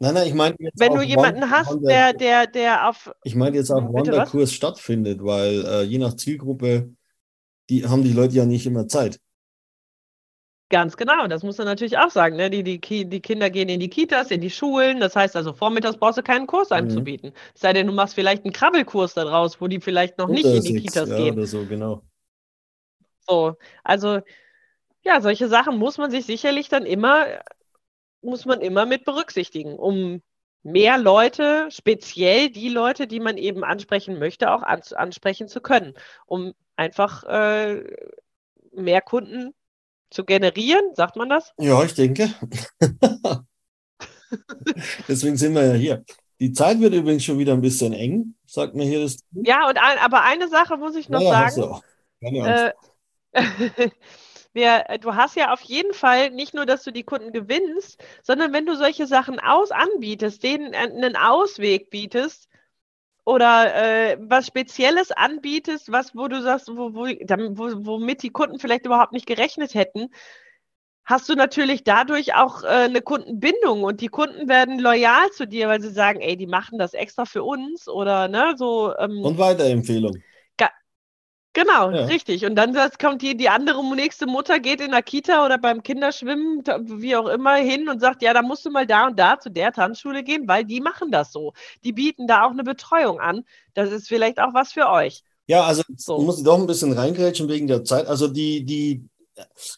Nein, 0.02 0.14
nein, 0.14 0.26
ich 0.28 0.34
meine 0.34 0.56
jetzt 0.58 0.80
Wenn 0.80 0.94
du 0.94 1.02
jemanden 1.02 1.42
wann, 1.42 1.50
hast, 1.50 1.78
der, 1.82 2.14
der, 2.14 2.46
der 2.46 2.88
auf. 2.88 3.14
Ich 3.22 3.34
meine 3.34 3.56
jetzt 3.56 3.70
auch, 3.70 3.86
wann 3.92 4.04
der? 4.04 4.24
Kurs 4.24 4.52
stattfindet, 4.52 5.22
weil 5.22 5.62
äh, 5.66 5.82
je 5.82 5.98
nach 5.98 6.14
Zielgruppe 6.16 6.94
die, 7.68 7.86
haben 7.86 8.02
die 8.02 8.14
Leute 8.14 8.34
ja 8.34 8.46
nicht 8.46 8.66
immer 8.66 8.88
Zeit. 8.88 9.20
Ganz 10.70 10.96
genau, 10.96 11.26
das 11.26 11.42
muss 11.42 11.58
man 11.58 11.66
natürlich 11.66 11.98
auch 11.98 12.10
sagen. 12.10 12.36
Ne? 12.36 12.48
Die, 12.48 12.62
die, 12.62 12.80
die 12.80 13.20
Kinder 13.20 13.50
gehen 13.50 13.68
in 13.68 13.78
die 13.78 13.90
Kitas, 13.90 14.30
in 14.30 14.40
die 14.40 14.50
Schulen. 14.50 15.00
Das 15.00 15.16
heißt 15.16 15.36
also, 15.36 15.52
vormittags 15.52 15.98
brauchst 15.98 16.16
du 16.16 16.22
keinen 16.22 16.46
Kurs 16.46 16.70
mhm. 16.70 16.76
anzubieten. 16.76 17.30
Mhm. 17.30 17.34
Es 17.54 17.60
sei 17.60 17.74
denn, 17.74 17.86
du 17.86 17.92
machst 17.92 18.14
vielleicht 18.14 18.44
einen 18.44 18.54
Krabbelkurs 18.54 19.12
daraus, 19.12 19.60
wo 19.60 19.68
die 19.68 19.80
vielleicht 19.80 20.16
noch 20.16 20.28
nicht 20.28 20.46
in 20.46 20.62
die 20.62 20.72
sechs, 20.72 20.82
Kitas 20.82 21.10
ja, 21.10 21.16
gehen. 21.16 21.36
Oder 21.36 21.46
so, 21.46 21.66
genau. 21.66 22.02
So, 23.28 23.56
also 23.84 24.20
ja, 25.02 25.20
solche 25.20 25.48
Sachen 25.48 25.76
muss 25.76 25.98
man 25.98 26.10
sich 26.10 26.24
sicherlich 26.24 26.68
dann 26.68 26.86
immer 26.86 27.26
muss 28.22 28.44
man 28.44 28.60
immer 28.60 28.86
mit 28.86 29.04
berücksichtigen, 29.04 29.76
um 29.76 30.22
mehr 30.62 30.98
Leute, 30.98 31.68
speziell 31.70 32.50
die 32.50 32.68
Leute, 32.68 33.06
die 33.06 33.20
man 33.20 33.36
eben 33.36 33.64
ansprechen 33.64 34.18
möchte, 34.18 34.50
auch 34.50 34.62
ans 34.62 34.92
ansprechen 34.92 35.48
zu 35.48 35.60
können, 35.60 35.94
um 36.26 36.52
einfach 36.76 37.24
äh, 37.24 37.82
mehr 38.72 39.00
Kunden 39.00 39.54
zu 40.10 40.24
generieren, 40.24 40.94
sagt 40.94 41.16
man 41.16 41.28
das? 41.28 41.52
Ja, 41.58 41.82
ich 41.82 41.94
denke. 41.94 42.30
Deswegen 45.08 45.36
sind 45.36 45.54
wir 45.54 45.64
ja 45.64 45.74
hier. 45.74 46.04
Die 46.40 46.52
Zeit 46.52 46.80
wird 46.80 46.94
übrigens 46.94 47.24
schon 47.24 47.38
wieder 47.38 47.52
ein 47.52 47.60
bisschen 47.60 47.92
eng, 47.92 48.34
sagt 48.46 48.74
mir 48.74 48.84
hier 48.84 49.02
das. 49.02 49.18
Ja, 49.32 49.68
und 49.68 49.76
ein, 49.76 49.98
aber 49.98 50.22
eine 50.22 50.48
Sache 50.48 50.76
muss 50.76 50.96
ich 50.96 51.08
noch 51.08 51.20
ja, 51.20 51.50
sagen. 51.50 51.80
Äh, 52.22 52.72
wir, 54.52 54.84
äh, 54.88 54.98
du 54.98 55.14
hast 55.14 55.36
ja 55.36 55.52
auf 55.52 55.62
jeden 55.62 55.94
Fall 55.94 56.30
nicht 56.30 56.54
nur, 56.54 56.66
dass 56.66 56.82
du 56.82 56.90
die 56.90 57.04
Kunden 57.04 57.32
gewinnst, 57.32 58.02
sondern 58.22 58.52
wenn 58.52 58.66
du 58.66 58.76
solche 58.76 59.06
Sachen 59.06 59.38
aus 59.40 59.70
anbietest, 59.70 60.42
denen 60.42 60.74
einen 60.74 61.16
Ausweg 61.16 61.90
bietest 61.90 62.48
oder 63.24 63.74
äh, 63.74 64.16
was 64.20 64.46
Spezielles 64.46 65.12
anbietest, 65.12 65.92
was, 65.92 66.14
wo 66.14 66.28
du 66.28 66.42
sagst, 66.42 66.68
wo, 66.68 66.94
wo, 66.94 67.06
wo, 67.06 67.86
womit 67.86 68.22
die 68.22 68.30
Kunden 68.30 68.58
vielleicht 68.58 68.86
überhaupt 68.86 69.12
nicht 69.12 69.26
gerechnet 69.26 69.74
hätten, 69.74 70.08
hast 71.04 71.28
du 71.28 71.34
natürlich 71.34 71.84
dadurch 71.84 72.34
auch 72.34 72.62
äh, 72.62 72.68
eine 72.68 73.02
Kundenbindung 73.02 73.82
und 73.82 74.00
die 74.00 74.08
Kunden 74.08 74.48
werden 74.48 74.78
loyal 74.78 75.30
zu 75.32 75.46
dir, 75.46 75.68
weil 75.68 75.80
sie 75.80 75.90
sagen, 75.90 76.20
ey, 76.20 76.36
die 76.36 76.46
machen 76.46 76.78
das 76.78 76.94
extra 76.94 77.24
für 77.24 77.42
uns 77.42 77.88
oder 77.88 78.28
ne, 78.28 78.54
so. 78.56 78.94
Ähm, 78.96 79.22
und 79.22 79.38
Weiterempfehlung. 79.38 80.22
Genau, 81.52 81.90
ja. 81.90 82.04
richtig. 82.04 82.44
Und 82.44 82.54
dann 82.54 82.76
kommt 83.00 83.22
die, 83.22 83.36
die 83.36 83.48
andere 83.48 83.84
nächste 83.96 84.26
Mutter, 84.26 84.60
geht 84.60 84.80
in 84.80 84.92
der 84.92 85.02
Kita 85.02 85.44
oder 85.44 85.58
beim 85.58 85.82
Kinderschwimmen, 85.82 86.62
wie 86.84 87.16
auch 87.16 87.26
immer, 87.26 87.56
hin 87.56 87.88
und 87.88 88.00
sagt, 88.00 88.22
ja, 88.22 88.32
da 88.32 88.42
musst 88.42 88.64
du 88.64 88.70
mal 88.70 88.86
da 88.86 89.08
und 89.08 89.18
da 89.18 89.38
zu 89.38 89.50
der 89.50 89.72
Tanzschule 89.72 90.22
gehen, 90.22 90.46
weil 90.46 90.64
die 90.64 90.80
machen 90.80 91.10
das 91.10 91.32
so. 91.32 91.52
Die 91.82 91.92
bieten 91.92 92.28
da 92.28 92.44
auch 92.44 92.52
eine 92.52 92.62
Betreuung 92.62 93.18
an. 93.18 93.44
Das 93.74 93.90
ist 93.90 94.06
vielleicht 94.06 94.38
auch 94.38 94.54
was 94.54 94.72
für 94.72 94.88
euch. 94.88 95.24
Ja, 95.48 95.64
also 95.64 95.82
so. 95.96 96.18
muss 96.18 96.38
ich 96.38 96.44
doch 96.44 96.60
ein 96.60 96.68
bisschen 96.68 96.92
reingrätschen 96.92 97.48
wegen 97.48 97.66
der 97.66 97.82
Zeit. 97.82 98.06
Also 98.06 98.28
die, 98.28 98.64
die, 98.64 99.08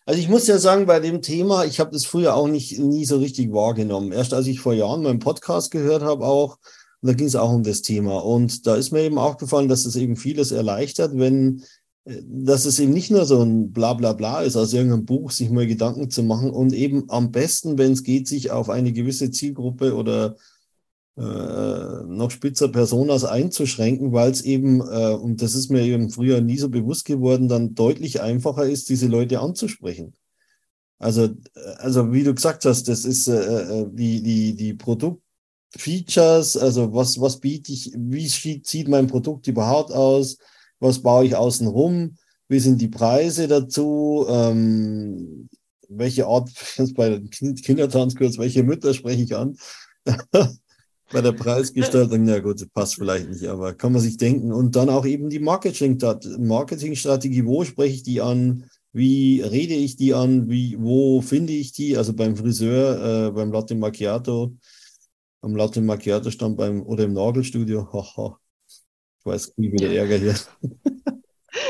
also 0.04 0.20
ich 0.20 0.28
muss 0.28 0.46
ja 0.46 0.58
sagen, 0.58 0.84
bei 0.84 1.00
dem 1.00 1.22
Thema, 1.22 1.64
ich 1.64 1.80
habe 1.80 1.92
das 1.92 2.04
früher 2.04 2.34
auch 2.34 2.48
nicht 2.48 2.78
nie 2.78 3.06
so 3.06 3.16
richtig 3.16 3.50
wahrgenommen. 3.50 4.12
Erst 4.12 4.34
als 4.34 4.46
ich 4.46 4.60
vor 4.60 4.74
Jahren 4.74 5.02
meinen 5.02 5.20
Podcast 5.20 5.70
gehört 5.70 6.02
habe, 6.02 6.26
auch, 6.26 6.58
und 7.02 7.08
da 7.08 7.14
ging 7.14 7.26
es 7.26 7.34
auch 7.34 7.52
um 7.52 7.64
das 7.64 7.82
Thema. 7.82 8.18
Und 8.24 8.66
da 8.66 8.76
ist 8.76 8.92
mir 8.92 9.02
eben 9.02 9.18
auch 9.18 9.36
gefallen, 9.36 9.68
dass 9.68 9.84
es 9.86 9.96
eben 9.96 10.16
vieles 10.16 10.52
erleichtert, 10.52 11.12
wenn, 11.16 11.62
äh, 12.04 12.22
dass 12.24 12.64
es 12.64 12.78
eben 12.78 12.92
nicht 12.92 13.10
nur 13.10 13.24
so 13.24 13.42
ein 13.42 13.72
Blablabla 13.72 14.12
Bla, 14.12 14.32
Bla 14.34 14.42
ist, 14.42 14.56
aus 14.56 14.72
irgendeinem 14.72 15.04
Buch 15.04 15.32
sich 15.32 15.50
mal 15.50 15.66
Gedanken 15.66 16.10
zu 16.10 16.22
machen 16.22 16.50
und 16.50 16.72
eben 16.72 17.10
am 17.10 17.32
besten, 17.32 17.76
wenn 17.76 17.92
es 17.92 18.04
geht, 18.04 18.28
sich 18.28 18.52
auf 18.52 18.70
eine 18.70 18.92
gewisse 18.92 19.32
Zielgruppe 19.32 19.96
oder 19.96 20.36
äh, 21.16 21.22
noch 22.06 22.30
spitzer 22.30 22.68
Personas 22.68 23.24
einzuschränken, 23.24 24.12
weil 24.12 24.30
es 24.30 24.42
eben, 24.42 24.80
äh, 24.80 25.12
und 25.14 25.42
das 25.42 25.54
ist 25.54 25.70
mir 25.70 25.82
eben 25.82 26.08
früher 26.10 26.40
nie 26.40 26.56
so 26.56 26.68
bewusst 26.68 27.04
geworden, 27.04 27.48
dann 27.48 27.74
deutlich 27.74 28.20
einfacher 28.22 28.64
ist, 28.64 28.88
diese 28.88 29.08
Leute 29.08 29.40
anzusprechen. 29.40 30.14
Also, 30.98 31.24
äh, 31.24 31.60
also 31.78 32.12
wie 32.12 32.22
du 32.22 32.32
gesagt 32.32 32.64
hast, 32.64 32.88
das 32.88 33.04
ist 33.04 33.26
äh, 33.26 33.80
äh 33.80 33.86
die, 33.92 34.22
die, 34.22 34.54
die 34.54 34.74
Produkt, 34.74 35.21
Features, 35.76 36.56
also 36.56 36.92
was, 36.92 37.20
was 37.20 37.40
biete 37.40 37.72
ich, 37.72 37.92
wie 37.96 38.28
sieht 38.28 38.88
mein 38.88 39.06
Produkt 39.06 39.46
überhaupt 39.46 39.92
aus, 39.92 40.38
was 40.80 41.00
baue 41.00 41.26
ich 41.26 41.36
außen 41.36 41.66
rum, 41.66 42.16
wie 42.48 42.58
sind 42.58 42.80
die 42.80 42.88
Preise 42.88 43.48
dazu, 43.48 44.26
ähm, 44.28 45.48
welche 45.88 46.26
Art, 46.26 46.50
bei 46.94 47.10
den 47.10 47.30
Kindertanzkurs, 47.30 48.38
welche 48.38 48.62
Mütter 48.62 48.94
spreche 48.94 49.22
ich 49.22 49.36
an? 49.36 49.56
bei 51.12 51.20
der 51.20 51.32
Preisgestaltung, 51.32 52.26
ja 52.26 52.40
gut, 52.40 52.66
passt 52.72 52.96
vielleicht 52.96 53.28
nicht, 53.28 53.44
aber 53.44 53.74
kann 53.74 53.92
man 53.92 54.00
sich 54.00 54.16
denken. 54.16 54.52
Und 54.52 54.74
dann 54.76 54.88
auch 54.88 55.06
eben 55.06 55.30
die 55.30 55.38
Marketingstrategie, 55.38 57.46
wo 57.46 57.64
spreche 57.64 57.94
ich 57.94 58.02
die 58.02 58.20
an? 58.20 58.64
Wie 58.92 59.40
rede 59.40 59.74
ich 59.74 59.96
die 59.96 60.14
an? 60.14 60.50
Wie, 60.50 60.76
wo 60.78 61.20
finde 61.20 61.52
ich 61.52 61.72
die? 61.72 61.96
Also 61.96 62.12
beim 62.12 62.36
Friseur, 62.36 63.28
äh, 63.28 63.30
beim 63.30 63.52
Latte 63.52 63.74
Macchiato, 63.74 64.56
am 65.42 65.54
Latte 65.54 65.80
Macchiato 65.80 66.30
stand 66.30 66.56
beim 66.56 66.82
oder 66.82 67.04
im 67.04 67.12
Nagelstudio. 67.12 67.88
Haha. 67.92 68.38
Ich 69.18 69.26
weiß 69.26 69.54
nie 69.56 69.70
wieder 69.70 69.92
Ärger 69.92 70.16
hier. 70.16 70.34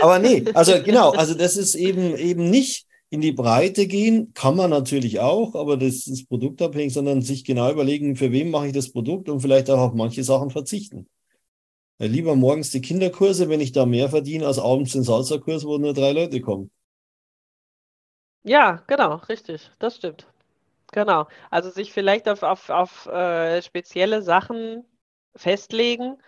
Aber 0.00 0.18
nee, 0.18 0.44
also 0.54 0.80
genau, 0.82 1.10
also 1.10 1.34
das 1.34 1.56
ist 1.56 1.74
eben 1.74 2.16
eben 2.16 2.48
nicht 2.48 2.86
in 3.10 3.20
die 3.20 3.32
Breite 3.32 3.86
gehen, 3.86 4.32
kann 4.32 4.56
man 4.56 4.70
natürlich 4.70 5.20
auch, 5.20 5.54
aber 5.54 5.76
das 5.76 6.06
ist 6.06 6.28
produktabhängig, 6.28 6.94
sondern 6.94 7.20
sich 7.20 7.44
genau 7.44 7.70
überlegen, 7.70 8.16
für 8.16 8.32
wen 8.32 8.50
mache 8.50 8.68
ich 8.68 8.72
das 8.72 8.90
Produkt 8.90 9.28
und 9.28 9.40
vielleicht 9.40 9.68
auch 9.68 9.78
auf 9.78 9.92
manche 9.92 10.24
Sachen 10.24 10.48
verzichten. 10.48 11.10
Ja, 11.98 12.06
lieber 12.06 12.36
morgens 12.36 12.70
die 12.70 12.80
Kinderkurse, 12.80 13.50
wenn 13.50 13.60
ich 13.60 13.72
da 13.72 13.84
mehr 13.84 14.08
verdiene, 14.08 14.46
als 14.46 14.58
abends 14.58 14.92
den 14.92 15.02
Salsa-Kurs, 15.02 15.66
wo 15.66 15.76
nur 15.76 15.92
drei 15.92 16.12
Leute 16.12 16.40
kommen. 16.40 16.70
Ja, 18.44 18.82
genau, 18.86 19.16
richtig, 19.28 19.70
das 19.78 19.96
stimmt. 19.96 20.26
Genau. 20.92 21.26
Also 21.50 21.70
sich 21.70 21.92
vielleicht 21.92 22.28
auf, 22.28 22.42
auf, 22.42 22.70
auf 22.70 23.06
äh, 23.06 23.62
spezielle 23.62 24.22
Sachen 24.22 24.84
festlegen. 25.34 26.18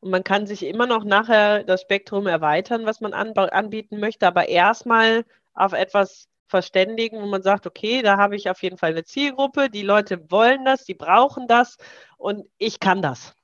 Und 0.00 0.10
man 0.10 0.24
kann 0.24 0.46
sich 0.46 0.64
immer 0.64 0.86
noch 0.86 1.04
nachher 1.04 1.64
das 1.64 1.82
Spektrum 1.82 2.26
erweitern, 2.26 2.86
was 2.86 3.00
man 3.00 3.14
an, 3.14 3.32
anbieten 3.32 4.00
möchte, 4.00 4.26
aber 4.26 4.48
erstmal 4.48 5.24
auf 5.54 5.72
etwas 5.72 6.28
verständigen, 6.48 7.22
wo 7.22 7.26
man 7.26 7.42
sagt, 7.42 7.66
okay, 7.66 8.02
da 8.02 8.18
habe 8.18 8.36
ich 8.36 8.50
auf 8.50 8.62
jeden 8.62 8.76
Fall 8.76 8.90
eine 8.90 9.04
Zielgruppe, 9.04 9.70
die 9.70 9.82
Leute 9.82 10.30
wollen 10.30 10.64
das, 10.66 10.84
die 10.84 10.94
brauchen 10.94 11.48
das 11.48 11.78
und 12.18 12.46
ich 12.58 12.78
kann 12.80 13.00
das. 13.00 13.34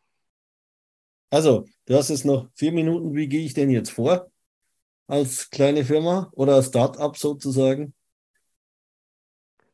Also, 1.31 1.65
du 1.87 1.95
hast 1.95 2.11
jetzt 2.11 2.27
noch 2.27 2.49
vier 2.55 2.73
Minuten. 2.73 3.15
Wie 3.15 3.29
gehe 3.29 3.45
ich 3.45 3.55
denn 3.55 3.71
jetzt 3.71 3.91
vor? 3.91 4.31
Als 5.07 5.49
kleine 5.51 5.85
Firma 5.85 6.31
oder 6.33 6.63
Start-up 6.63 7.17
sozusagen? 7.17 7.95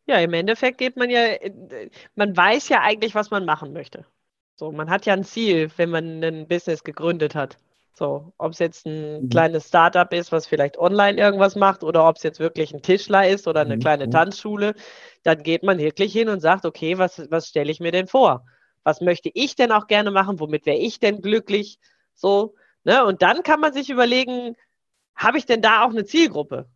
Ja, 0.07 0.19
im 0.19 0.35
Endeffekt 0.35 0.79
geht 0.79 0.97
man 0.97 1.11
ja, 1.11 1.21
äh, 1.21 1.91
man 2.15 2.37
weiß 2.37 2.69
ja 2.69 2.83
eigentlich, 2.83 3.15
was 3.15 3.31
man 3.31 3.45
machen 3.45 3.73
möchte. 3.73 4.05
So, 4.57 4.71
man 4.71 4.91
hat 4.91 5.07
ja 5.07 5.15
ein 5.15 5.25
Ziel, 5.25 5.71
wenn 5.77 5.91
man 5.91 6.23
ein 6.23 6.47
Business 6.47 6.85
gegründet 6.85 7.35
hat. 7.35 7.59
So, 7.97 8.33
ob 8.39 8.53
es 8.53 8.59
jetzt 8.59 8.87
ein 8.87 9.25
mhm. 9.25 9.29
kleines 9.29 9.69
Startup 9.69 10.13
ist, 10.13 10.33
was 10.33 10.47
vielleicht 10.47 10.79
online 10.79 11.21
irgendwas 11.21 11.55
macht, 11.55 11.85
oder 11.85 12.09
ob 12.09 12.17
es 12.17 12.25
jetzt 12.25 12.41
wirklich 12.41 12.75
ein 12.75 12.83
Tischler 12.83 13.29
ist 13.29 13.47
oder 13.47 13.61
eine 13.61 13.77
mhm. 13.77 13.81
kleine 13.81 14.07
mhm. 14.07 14.11
Tanzschule, 14.11 14.75
dann 15.23 15.43
geht 15.43 15.63
man 15.63 15.79
wirklich 15.79 16.13
hin 16.13 16.29
und 16.29 16.41
sagt, 16.41 16.67
okay, 16.67 16.99
was, 16.99 17.31
was 17.31 17.49
stelle 17.49 17.71
ich 17.71 17.81
mir 17.81 17.93
denn 17.93 18.09
vor? 18.09 18.45
Was 18.83 19.01
möchte 19.01 19.31
ich 19.33 19.55
denn 19.55 19.73
auch 19.73 19.87
gerne 19.87 20.11
machen? 20.11 20.41
Womit 20.41 20.67
wäre 20.67 20.77
ich 20.77 20.99
denn 20.99 21.23
glücklich? 21.23 21.79
So, 22.15 22.55
ne? 22.83 23.05
Und 23.05 23.23
dann 23.23 23.43
kann 23.43 23.61
man 23.61 23.73
sich 23.73 23.91
überlegen, 23.91 24.57
habe 25.15 25.39
ich 25.39 25.47
denn 25.47 25.63
da 25.63 25.85
auch 25.85 25.91
eine 25.91 26.05
Zielgruppe? 26.05 26.69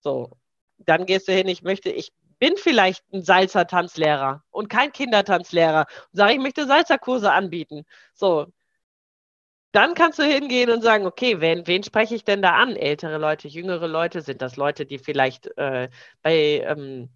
So, 0.00 0.32
dann 0.78 1.06
gehst 1.06 1.28
du 1.28 1.32
hin, 1.32 1.48
ich 1.48 1.62
möchte, 1.62 1.90
ich 1.90 2.12
bin 2.38 2.56
vielleicht 2.56 3.04
ein 3.12 3.22
Salzer-Tanzlehrer 3.22 4.42
und 4.50 4.68
kein 4.68 4.92
Kindertanzlehrer 4.92 5.86
und 6.12 6.16
sage, 6.16 6.34
ich 6.34 6.40
möchte 6.40 6.66
Salzerkurse 6.66 7.32
anbieten. 7.32 7.84
So, 8.14 8.46
dann 9.72 9.94
kannst 9.94 10.18
du 10.18 10.22
hingehen 10.22 10.70
und 10.70 10.82
sagen, 10.82 11.06
okay, 11.06 11.40
wen, 11.40 11.66
wen 11.66 11.82
spreche 11.82 12.14
ich 12.14 12.24
denn 12.24 12.42
da 12.42 12.52
an? 12.52 12.76
Ältere 12.76 13.18
Leute, 13.18 13.48
jüngere 13.48 13.88
Leute? 13.88 14.22
Sind 14.22 14.40
das 14.40 14.56
Leute, 14.56 14.86
die 14.86 14.98
vielleicht 14.98 15.48
äh, 15.58 15.90
bei 16.22 16.64
ähm, 16.66 17.10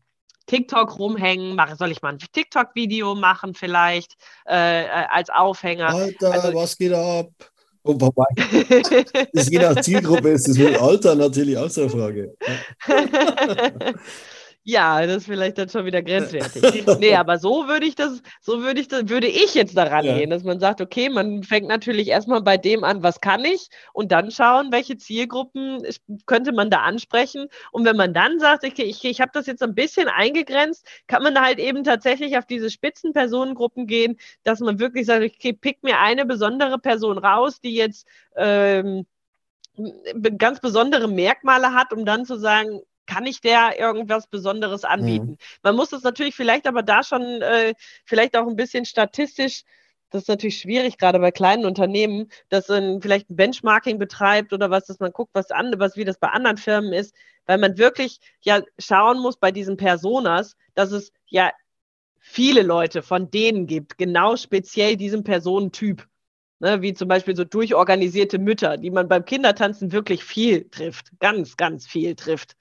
TikTok 0.46 0.98
rumhängen? 0.98 1.56
Mach, 1.56 1.74
soll 1.76 1.90
ich 1.90 2.02
mal 2.02 2.10
ein 2.10 2.18
TikTok-Video 2.18 3.14
machen 3.14 3.54
vielleicht 3.54 4.16
äh, 4.46 4.84
äh 4.84 4.88
als 5.08 5.30
Aufhänger? 5.30 5.88
Alter, 5.88 6.32
also, 6.32 6.54
was 6.54 6.76
geht 6.76 6.92
ab? 6.92 7.30
Oh, 7.82 7.94
wobei, 7.98 8.26
das 9.32 9.48
je 9.48 9.58
nach 9.58 9.80
Zielgruppe 9.80 10.28
ist 10.28 10.46
das 10.46 10.58
mit 10.58 10.78
Alter 10.78 11.14
natürlich 11.14 11.56
auch 11.56 11.70
so 11.70 11.80
eine 11.80 11.90
Frage. 11.90 12.36
Ja, 14.70 15.04
das 15.04 15.16
ist 15.16 15.26
vielleicht 15.26 15.58
dann 15.58 15.68
schon 15.68 15.84
wieder 15.84 16.00
grenzwertig. 16.00 16.86
nee, 17.00 17.16
aber 17.16 17.38
so 17.38 17.66
würde 17.66 17.86
ich 17.86 17.96
das, 17.96 18.22
so 18.40 18.62
würde 18.62 18.80
ich 18.80 18.86
das, 18.86 19.08
würde 19.08 19.26
ich 19.26 19.54
jetzt 19.54 19.76
daran 19.76 20.04
ja. 20.04 20.16
gehen, 20.16 20.30
dass 20.30 20.44
man 20.44 20.60
sagt, 20.60 20.80
okay, 20.80 21.08
man 21.08 21.42
fängt 21.42 21.66
natürlich 21.66 22.06
erstmal 22.06 22.40
bei 22.40 22.56
dem 22.56 22.84
an, 22.84 23.02
was 23.02 23.20
kann 23.20 23.44
ich, 23.44 23.68
und 23.92 24.12
dann 24.12 24.30
schauen, 24.30 24.70
welche 24.70 24.96
Zielgruppen 24.96 25.82
könnte 26.26 26.52
man 26.52 26.70
da 26.70 26.82
ansprechen. 26.82 27.48
Und 27.72 27.84
wenn 27.84 27.96
man 27.96 28.14
dann 28.14 28.38
sagt, 28.38 28.64
okay, 28.64 28.84
ich, 28.84 29.04
ich 29.04 29.20
habe 29.20 29.32
das 29.34 29.46
jetzt 29.46 29.62
ein 29.64 29.74
bisschen 29.74 30.06
eingegrenzt, 30.06 30.86
kann 31.08 31.24
man 31.24 31.34
da 31.34 31.42
halt 31.42 31.58
eben 31.58 31.82
tatsächlich 31.82 32.38
auf 32.38 32.46
diese 32.46 32.70
Spitzenpersonengruppen 32.70 33.88
gehen, 33.88 34.18
dass 34.44 34.60
man 34.60 34.78
wirklich 34.78 35.06
sagt, 35.06 35.24
okay, 35.24 35.52
pick 35.52 35.82
mir 35.82 35.98
eine 35.98 36.24
besondere 36.26 36.78
Person 36.78 37.18
raus, 37.18 37.60
die 37.60 37.74
jetzt 37.74 38.06
ähm, 38.36 39.04
ganz 40.38 40.60
besondere 40.60 41.08
Merkmale 41.08 41.74
hat, 41.74 41.92
um 41.92 42.04
dann 42.04 42.24
zu 42.24 42.36
sagen, 42.38 42.82
kann 43.10 43.26
ich 43.26 43.40
der 43.40 43.78
irgendwas 43.78 44.28
Besonderes 44.28 44.84
anbieten? 44.84 45.32
Mhm. 45.32 45.36
Man 45.62 45.76
muss 45.76 45.90
das 45.90 46.04
natürlich 46.04 46.36
vielleicht 46.36 46.68
aber 46.68 46.82
da 46.82 47.02
schon 47.02 47.22
äh, 47.22 47.74
vielleicht 48.04 48.36
auch 48.36 48.46
ein 48.46 48.56
bisschen 48.56 48.84
statistisch 48.84 49.64
das 50.10 50.22
ist 50.22 50.28
natürlich 50.28 50.58
schwierig, 50.58 50.98
gerade 50.98 51.20
bei 51.20 51.30
kleinen 51.30 51.64
Unternehmen, 51.64 52.28
dass 52.48 52.68
man 52.68 53.00
vielleicht 53.00 53.30
ein 53.30 53.36
Benchmarking 53.36 53.98
betreibt 53.98 54.52
oder 54.52 54.68
was, 54.68 54.86
dass 54.86 54.98
man 54.98 55.12
guckt, 55.12 55.30
was, 55.34 55.52
an, 55.52 55.72
was 55.78 55.96
wie 55.96 56.04
das 56.04 56.18
bei 56.18 56.28
anderen 56.28 56.56
Firmen 56.56 56.92
ist, 56.92 57.14
weil 57.46 57.58
man 57.58 57.78
wirklich 57.78 58.18
ja 58.40 58.60
schauen 58.78 59.20
muss 59.20 59.36
bei 59.36 59.52
diesen 59.52 59.76
Personas, 59.76 60.56
dass 60.74 60.90
es 60.90 61.12
ja 61.28 61.52
viele 62.18 62.62
Leute 62.62 63.02
von 63.02 63.30
denen 63.30 63.68
gibt, 63.68 63.98
genau 63.98 64.34
speziell 64.34 64.96
diesem 64.96 65.22
Personentyp. 65.22 66.06
Ne, 66.62 66.82
wie 66.82 66.92
zum 66.92 67.08
Beispiel 67.08 67.34
so 67.34 67.44
durchorganisierte 67.44 68.38
Mütter, 68.38 68.76
die 68.76 68.90
man 68.90 69.08
beim 69.08 69.24
Kindertanzen 69.24 69.92
wirklich 69.92 70.24
viel 70.24 70.68
trifft, 70.68 71.10
ganz, 71.18 71.56
ganz 71.56 71.86
viel 71.86 72.14
trifft 72.14 72.54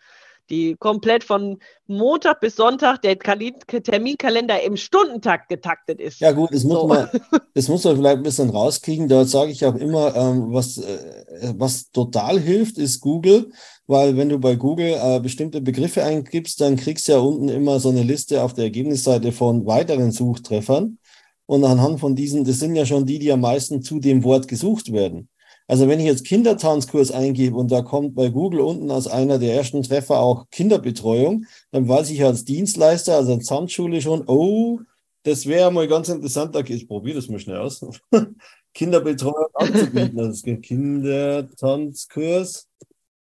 die 0.49 0.75
komplett 0.79 1.23
von 1.23 1.57
Montag 1.87 2.39
bis 2.39 2.55
Sonntag 2.55 3.01
der 3.01 3.17
Terminkalender 3.17 4.61
im 4.61 4.77
Stundentakt 4.77 5.49
getaktet 5.49 5.99
ist. 5.99 6.19
Ja 6.19 6.31
gut, 6.31 6.53
das 6.53 6.63
muss, 6.63 6.81
so. 6.81 6.87
man, 6.87 7.09
das 7.53 7.67
muss 7.67 7.83
man 7.83 7.95
vielleicht 7.95 8.17
ein 8.17 8.23
bisschen 8.23 8.49
rauskriegen. 8.49 9.07
Da 9.07 9.25
sage 9.25 9.51
ich 9.51 9.65
auch 9.65 9.75
immer, 9.75 10.15
ähm, 10.15 10.53
was, 10.53 10.77
äh, 10.77 11.53
was 11.57 11.91
total 11.91 12.39
hilft, 12.39 12.77
ist 12.77 13.01
Google, 13.01 13.51
weil 13.87 14.17
wenn 14.17 14.29
du 14.29 14.39
bei 14.39 14.55
Google 14.55 14.97
äh, 15.01 15.19
bestimmte 15.19 15.61
Begriffe 15.61 16.03
eingibst, 16.03 16.61
dann 16.61 16.75
kriegst 16.75 17.07
du 17.07 17.13
ja 17.13 17.19
unten 17.19 17.49
immer 17.49 17.79
so 17.79 17.89
eine 17.89 18.03
Liste 18.03 18.43
auf 18.43 18.53
der 18.53 18.65
Ergebnisseite 18.65 19.31
von 19.31 19.65
weiteren 19.65 20.11
Suchtreffern. 20.11 20.97
Und 21.45 21.63
anhand 21.63 21.99
von 21.99 22.15
diesen, 22.15 22.43
das 22.43 22.59
sind 22.59 22.75
ja 22.75 22.85
schon 22.85 23.07
die, 23.07 23.17
die 23.17 23.31
am 23.31 23.41
meisten 23.41 23.81
zu 23.81 23.99
dem 23.99 24.23
Wort 24.23 24.47
gesucht 24.47 24.91
werden. 24.91 25.29
Also 25.69 25.87
wenn 25.87 25.99
ich 25.99 26.07
jetzt 26.07 26.25
Kindertanzkurs 26.25 27.11
eingebe 27.11 27.55
und 27.55 27.71
da 27.71 27.83
kommt 27.83 28.15
bei 28.15 28.29
Google 28.29 28.61
unten 28.61 28.89
als 28.89 29.07
einer 29.07 29.37
der 29.37 29.53
ersten 29.53 29.83
Treffer 29.83 30.19
auch 30.19 30.49
Kinderbetreuung, 30.49 31.45
dann 31.71 31.87
weiß 31.87 32.09
ich 32.09 32.23
als 32.23 32.43
Dienstleister, 32.43 33.17
also 33.17 33.33
als 33.33 33.45
Tanzschule 33.45 34.01
schon, 34.01 34.23
oh, 34.25 34.79
das 35.21 35.45
wäre 35.45 35.71
mal 35.71 35.87
ganz 35.87 36.09
interessant. 36.09 36.55
Ich 36.71 36.87
probiere 36.87 37.17
das 37.17 37.29
mal 37.29 37.37
schnell 37.37 37.57
aus. 37.57 37.85
Kinderbetreuung 38.73 39.45
anzubieten. 39.53 40.19
Ein 40.19 40.61
Kindertanzkurs. 40.61 42.67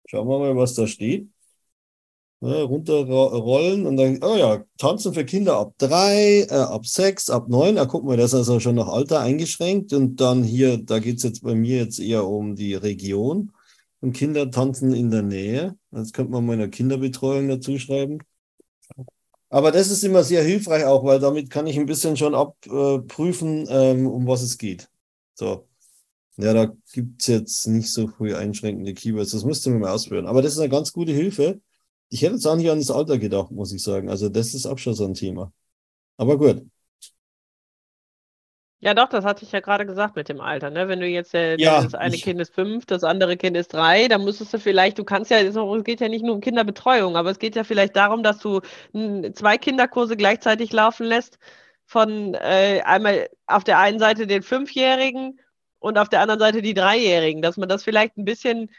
Schauen 0.07 0.27
wir 0.27 0.39
mal, 0.41 0.57
was 0.57 0.75
da 0.75 0.89
steht 0.89 1.29
ne, 2.45 2.63
runterrollen 2.63 3.87
und 3.87 3.97
dann, 3.97 4.21
oh 4.23 4.37
ja, 4.37 4.65
tanzen 4.79 5.15
für 5.15 5.25
Kinder 5.25 5.57
ab 5.59 5.75
drei, 5.79 6.43
äh, 6.43 6.55
ab 6.55 6.87
sechs, 6.87 7.31
ab 7.31 7.49
neun. 7.49 7.77
Da 7.77 7.87
gucken 7.87 8.09
wir, 8.09 8.17
das 8.17 8.33
ist 8.33 8.39
also 8.39 8.61
schon 8.61 8.77
nach 8.77 8.89
Alter 8.89 9.21
eingeschränkt. 9.21 9.93
Und 9.93 10.21
dann 10.21 10.45
hier, 10.45 10.79
da 10.79 10.99
geht 10.99 11.19
es 11.19 11.23
jetzt 11.23 11.43
bei 11.43 11.55
mir 11.55 11.79
jetzt 11.79 11.99
eher 11.99 12.27
um 12.27 12.57
die 12.57 12.75
Region. 12.75 13.53
Und 14.01 14.13
Kinder 14.13 14.51
tanzen 14.51 14.93
in 14.95 15.11
der 15.11 15.23
Nähe. 15.23 15.77
Das 15.91 16.13
könnte 16.13 16.33
man 16.33 16.47
meiner 16.47 16.69
Kinderbetreuung 16.69 17.49
dazu 17.49 17.79
schreiben. 17.79 18.19
Aber 19.49 19.71
das 19.71 19.91
ist 19.91 20.05
immer 20.05 20.25
sehr 20.25 20.43
hilfreich 20.43 20.85
auch, 20.85 21.05
weil 21.05 21.21
damit 21.21 21.49
kann 21.49 21.67
ich 21.67 21.79
ein 21.79 21.87
bisschen 21.87 22.17
schon 22.17 22.35
abprüfen, 22.35 23.67
ähm, 23.69 24.07
um 24.07 24.27
was 24.27 24.43
es 24.43 24.59
geht. 24.59 24.91
So. 25.35 25.69
Ja, 26.37 26.53
da 26.53 26.73
gibt 26.93 27.23
es 27.23 27.29
jetzt 27.29 27.69
nicht 27.69 27.93
so 27.93 28.09
viel 28.09 28.35
einschränkende 28.35 28.93
Keywords. 28.93 29.31
Das 29.31 29.45
müsste 29.45 29.71
man 29.71 29.81
mal 29.81 29.93
ausprobieren. 29.93 30.27
Aber 30.27 30.43
das 30.43 30.55
ist 30.55 30.59
eine 30.59 30.69
ganz 30.69 30.93
gute 30.93 31.13
Hilfe. 31.13 31.61
Ich 32.15 32.23
hätte 32.23 32.35
jetzt 32.35 32.47
auch 32.47 32.55
nicht 32.55 32.71
an 32.71 32.79
das 32.79 32.93
Alter 32.93 33.19
gedacht, 33.19 33.51
muss 33.51 33.73
ich 33.73 33.83
sagen. 33.83 34.09
Also 34.09 34.29
das 34.29 34.55
ist 34.55 34.67
auch 34.67 34.79
schon 34.79 34.95
so 34.95 35.05
ein 35.05 35.15
Thema. 35.15 35.53
Aber 36.17 36.39
gut. 36.39 36.65
Ja, 38.79 38.95
doch, 38.95 39.09
das 39.09 39.25
hatte 39.25 39.45
ich 39.45 39.51
ja 39.51 39.59
gerade 39.59 39.85
gesagt 39.85 40.15
mit 40.15 40.29
dem 40.29 40.41
Alter. 40.41 40.71
Ne? 40.71 40.87
Wenn 40.87 41.01
du 41.01 41.09
jetzt, 41.09 41.35
äh, 41.35 41.57
ja, 41.57 41.83
das 41.83 41.95
eine 41.97 42.15
ich, 42.15 42.23
Kind 42.23 42.41
ist 42.41 42.55
fünf, 42.55 42.87
das 42.87 43.03
andere 43.03 43.37
Kind 43.37 43.57
ist 43.57 43.73
drei, 43.73 44.07
dann 44.07 44.23
müsstest 44.23 44.55
du 44.55 44.61
vielleicht, 44.61 44.97
du 44.97 45.03
kannst 45.03 45.33
ja, 45.33 45.39
es 45.39 45.57
geht 45.83 46.01
ja 46.01 46.09
nicht 46.09 46.25
nur 46.25 46.37
um 46.37 46.41
Kinderbetreuung, 46.41 47.17
aber 47.17 47.31
es 47.33 47.41
geht 47.41 47.57
ja 47.57 47.65
vielleicht 47.65 47.97
darum, 47.97 48.23
dass 48.23 48.39
du 48.39 48.61
zwei 49.33 49.59
Kinderkurse 49.59 50.17
gleichzeitig 50.17 50.73
laufen 50.73 51.07
lässt. 51.07 51.41
Von 51.85 52.35
äh, 52.35 52.81
einmal 52.85 53.29
auf 53.49 53.65
der 53.65 53.81
einen 53.81 53.99
Seite 53.99 54.29
den 54.29 54.45
Fünfjährigen 54.45 55.41
und 55.81 55.99
auf 55.99 56.09
der 56.09 56.21
anderen 56.21 56.39
Seite 56.39 56.63
die 56.63 56.75
Dreijährigen, 56.75 57.43
dass 57.43 57.57
man 57.57 57.69
das 57.69 57.83
vielleicht 57.83 58.17
ein 58.19 58.25
bisschen 58.25 58.71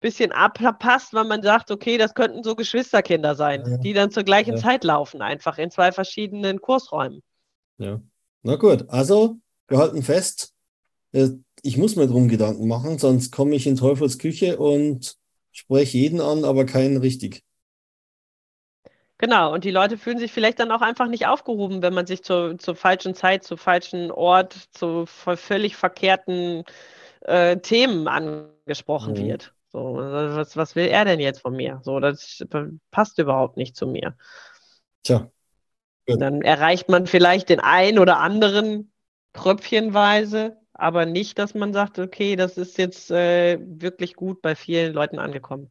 bisschen 0.00 0.32
abpasst, 0.32 1.12
weil 1.12 1.24
man 1.24 1.42
sagt, 1.42 1.70
okay, 1.70 1.98
das 1.98 2.14
könnten 2.14 2.42
so 2.44 2.54
Geschwisterkinder 2.54 3.34
sein, 3.34 3.64
ja. 3.66 3.76
die 3.78 3.92
dann 3.92 4.10
zur 4.10 4.22
gleichen 4.22 4.54
ja. 4.54 4.62
Zeit 4.62 4.84
laufen, 4.84 5.22
einfach 5.22 5.58
in 5.58 5.70
zwei 5.70 5.92
verschiedenen 5.92 6.60
Kursräumen. 6.60 7.22
Ja, 7.78 8.00
na 8.42 8.56
gut, 8.56 8.88
also 8.88 9.36
wir 9.66 9.78
halten 9.78 10.02
fest, 10.02 10.54
äh, 11.12 11.28
ich 11.62 11.76
muss 11.76 11.96
mir 11.96 12.06
drum 12.06 12.28
Gedanken 12.28 12.68
machen, 12.68 12.98
sonst 12.98 13.32
komme 13.32 13.54
ich 13.54 13.66
in 13.66 13.76
Teufels 13.76 14.18
Küche 14.18 14.58
und 14.58 15.16
spreche 15.50 15.98
jeden 15.98 16.20
an, 16.20 16.44
aber 16.44 16.64
keinen 16.64 16.98
richtig. 16.98 17.42
Genau, 19.20 19.52
und 19.52 19.64
die 19.64 19.72
Leute 19.72 19.98
fühlen 19.98 20.18
sich 20.18 20.30
vielleicht 20.30 20.60
dann 20.60 20.70
auch 20.70 20.80
einfach 20.80 21.08
nicht 21.08 21.26
aufgehoben, 21.26 21.82
wenn 21.82 21.92
man 21.92 22.06
sich 22.06 22.22
zur, 22.22 22.56
zur 22.58 22.76
falschen 22.76 23.16
Zeit, 23.16 23.42
zum 23.42 23.58
falschen 23.58 24.12
Ort, 24.12 24.52
zu 24.70 25.06
völlig 25.06 25.74
verkehrten 25.74 26.62
äh, 27.22 27.56
Themen 27.56 28.06
angesprochen 28.06 29.14
mhm. 29.14 29.26
wird. 29.26 29.54
So, 29.78 29.94
was, 29.94 30.56
was 30.56 30.74
will 30.74 30.86
er 30.86 31.04
denn 31.04 31.20
jetzt 31.20 31.40
von 31.40 31.54
mir? 31.54 31.80
So, 31.84 32.00
das 32.00 32.42
passt 32.90 33.18
überhaupt 33.18 33.56
nicht 33.56 33.76
zu 33.76 33.86
mir. 33.86 34.16
Tja. 35.04 35.30
Gut. 36.06 36.20
Dann 36.20 36.42
erreicht 36.42 36.88
man 36.88 37.06
vielleicht 37.06 37.48
den 37.48 37.60
einen 37.60 37.98
oder 37.98 38.18
anderen 38.18 38.90
tröpfchenweise, 39.34 40.56
aber 40.72 41.06
nicht, 41.06 41.38
dass 41.38 41.54
man 41.54 41.72
sagt, 41.72 41.98
okay, 41.98 42.34
das 42.34 42.56
ist 42.56 42.76
jetzt 42.78 43.10
äh, 43.10 43.58
wirklich 43.60 44.14
gut 44.14 44.42
bei 44.42 44.56
vielen 44.56 44.94
Leuten 44.94 45.18
angekommen. 45.18 45.70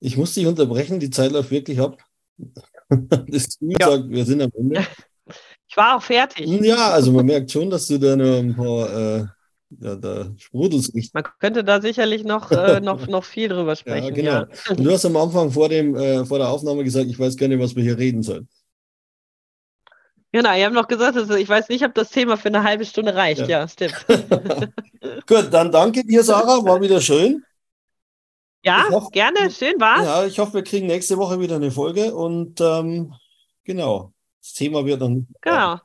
Ich 0.00 0.16
muss 0.16 0.34
dich 0.34 0.46
unterbrechen, 0.46 0.98
die 0.98 1.10
Zeit 1.10 1.32
läuft 1.32 1.50
wirklich 1.50 1.80
ab. 1.80 1.98
das 2.88 3.58
ja. 3.60 3.86
sagt, 3.86 4.08
wir 4.08 4.24
sind 4.24 4.42
am 4.42 4.50
Ende. 4.56 4.86
Ich 5.68 5.76
war 5.76 5.96
auch 5.96 6.02
fertig. 6.02 6.46
Ja, 6.46 6.90
also 6.90 7.10
man 7.10 7.26
merkt 7.26 7.50
schon, 7.50 7.68
dass 7.68 7.88
du 7.88 7.98
da 7.98 8.14
noch 8.14 8.38
ein 8.38 8.54
paar 8.54 9.18
äh, 9.18 9.26
ja, 9.70 9.96
da 9.96 10.32
sprudelt 10.36 10.82
es 10.82 10.94
nicht. 10.94 11.14
Man 11.14 11.24
könnte 11.40 11.64
da 11.64 11.80
sicherlich 11.80 12.24
noch, 12.24 12.50
äh, 12.50 12.80
noch, 12.82 13.06
noch 13.06 13.24
viel 13.24 13.48
drüber 13.48 13.76
sprechen. 13.76 14.08
Ja, 14.08 14.10
genau. 14.14 14.32
Ja. 14.68 14.74
Du 14.74 14.90
hast 14.90 15.04
am 15.04 15.16
Anfang 15.16 15.50
vor, 15.50 15.68
dem, 15.68 15.96
äh, 15.96 16.24
vor 16.24 16.38
der 16.38 16.48
Aufnahme 16.48 16.84
gesagt, 16.84 17.06
ich 17.06 17.18
weiß 17.18 17.36
gar 17.36 17.48
nicht, 17.48 17.60
was 17.60 17.74
wir 17.74 17.82
hier 17.82 17.98
reden 17.98 18.22
sollen. 18.22 18.48
Genau, 20.32 20.54
ihr 20.54 20.66
habt 20.66 20.74
noch 20.74 20.88
gesagt, 20.88 21.16
also 21.16 21.34
ich 21.34 21.48
weiß 21.48 21.68
nicht, 21.68 21.84
ob 21.84 21.94
das 21.94 22.10
Thema 22.10 22.36
für 22.36 22.48
eine 22.48 22.62
halbe 22.62 22.84
Stunde 22.84 23.14
reicht. 23.14 23.40
Ja, 23.42 23.60
ja 23.60 23.68
stimmt. 23.68 24.06
Gut, 25.26 25.48
dann 25.50 25.72
danke 25.72 26.04
dir, 26.04 26.22
Sarah. 26.22 26.64
War 26.64 26.80
wieder 26.80 27.00
schön. 27.00 27.42
Ja, 28.62 28.88
hoffe, 28.90 29.10
gerne. 29.12 29.50
Schön 29.50 29.74
war's. 29.78 30.04
Ja, 30.04 30.26
ich 30.26 30.38
hoffe, 30.38 30.54
wir 30.54 30.64
kriegen 30.64 30.88
nächste 30.88 31.16
Woche 31.16 31.40
wieder 31.40 31.56
eine 31.56 31.70
Folge 31.70 32.14
und 32.14 32.60
ähm, 32.60 33.14
genau, 33.64 34.12
das 34.42 34.54
Thema 34.54 34.84
wird 34.84 35.00
dann. 35.00 35.28
Genau. 35.40 35.78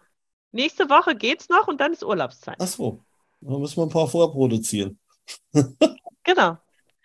Nächste 0.51 0.89
Woche 0.89 1.15
geht's 1.15 1.47
noch 1.47 1.67
und 1.67 1.79
dann 1.79 1.93
ist 1.93 2.03
Urlaubszeit. 2.03 2.57
Ach 2.59 2.67
so. 2.67 3.03
Da 3.41 3.57
müssen 3.57 3.77
wir 3.77 3.83
ein 3.83 3.89
paar 3.89 4.07
vorproduzieren. 4.07 4.99
genau. 6.23 6.57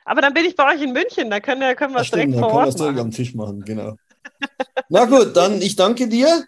Aber 0.05 0.21
dann 0.21 0.35
bin 0.35 0.45
ich 0.45 0.55
bei 0.55 0.73
euch 0.73 0.83
in 0.83 0.93
München, 0.93 1.31
da 1.31 1.41
können, 1.41 1.75
können 1.75 1.95
wir 1.95 2.01
es 2.01 2.11
direkt 2.11 2.35
vor 2.35 2.53
Ort 2.53 2.67
machen. 2.67 2.77
direkt 2.77 2.99
am 3.01 3.11
Tisch 3.11 3.35
machen, 3.35 3.65
genau. 3.65 3.97
Na 4.89 5.05
gut, 5.05 5.37
dann 5.37 5.61
ich 5.61 5.75
danke 5.75 6.09
dir. 6.09 6.45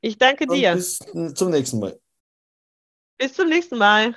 Ich 0.00 0.18
danke 0.18 0.46
dir. 0.46 0.74
Bis 0.74 0.98
zum 1.34 1.50
nächsten 1.50 1.80
Mal. 1.80 1.98
Bis 3.16 3.34
zum 3.34 3.48
nächsten 3.48 3.78
Mal. 3.78 4.16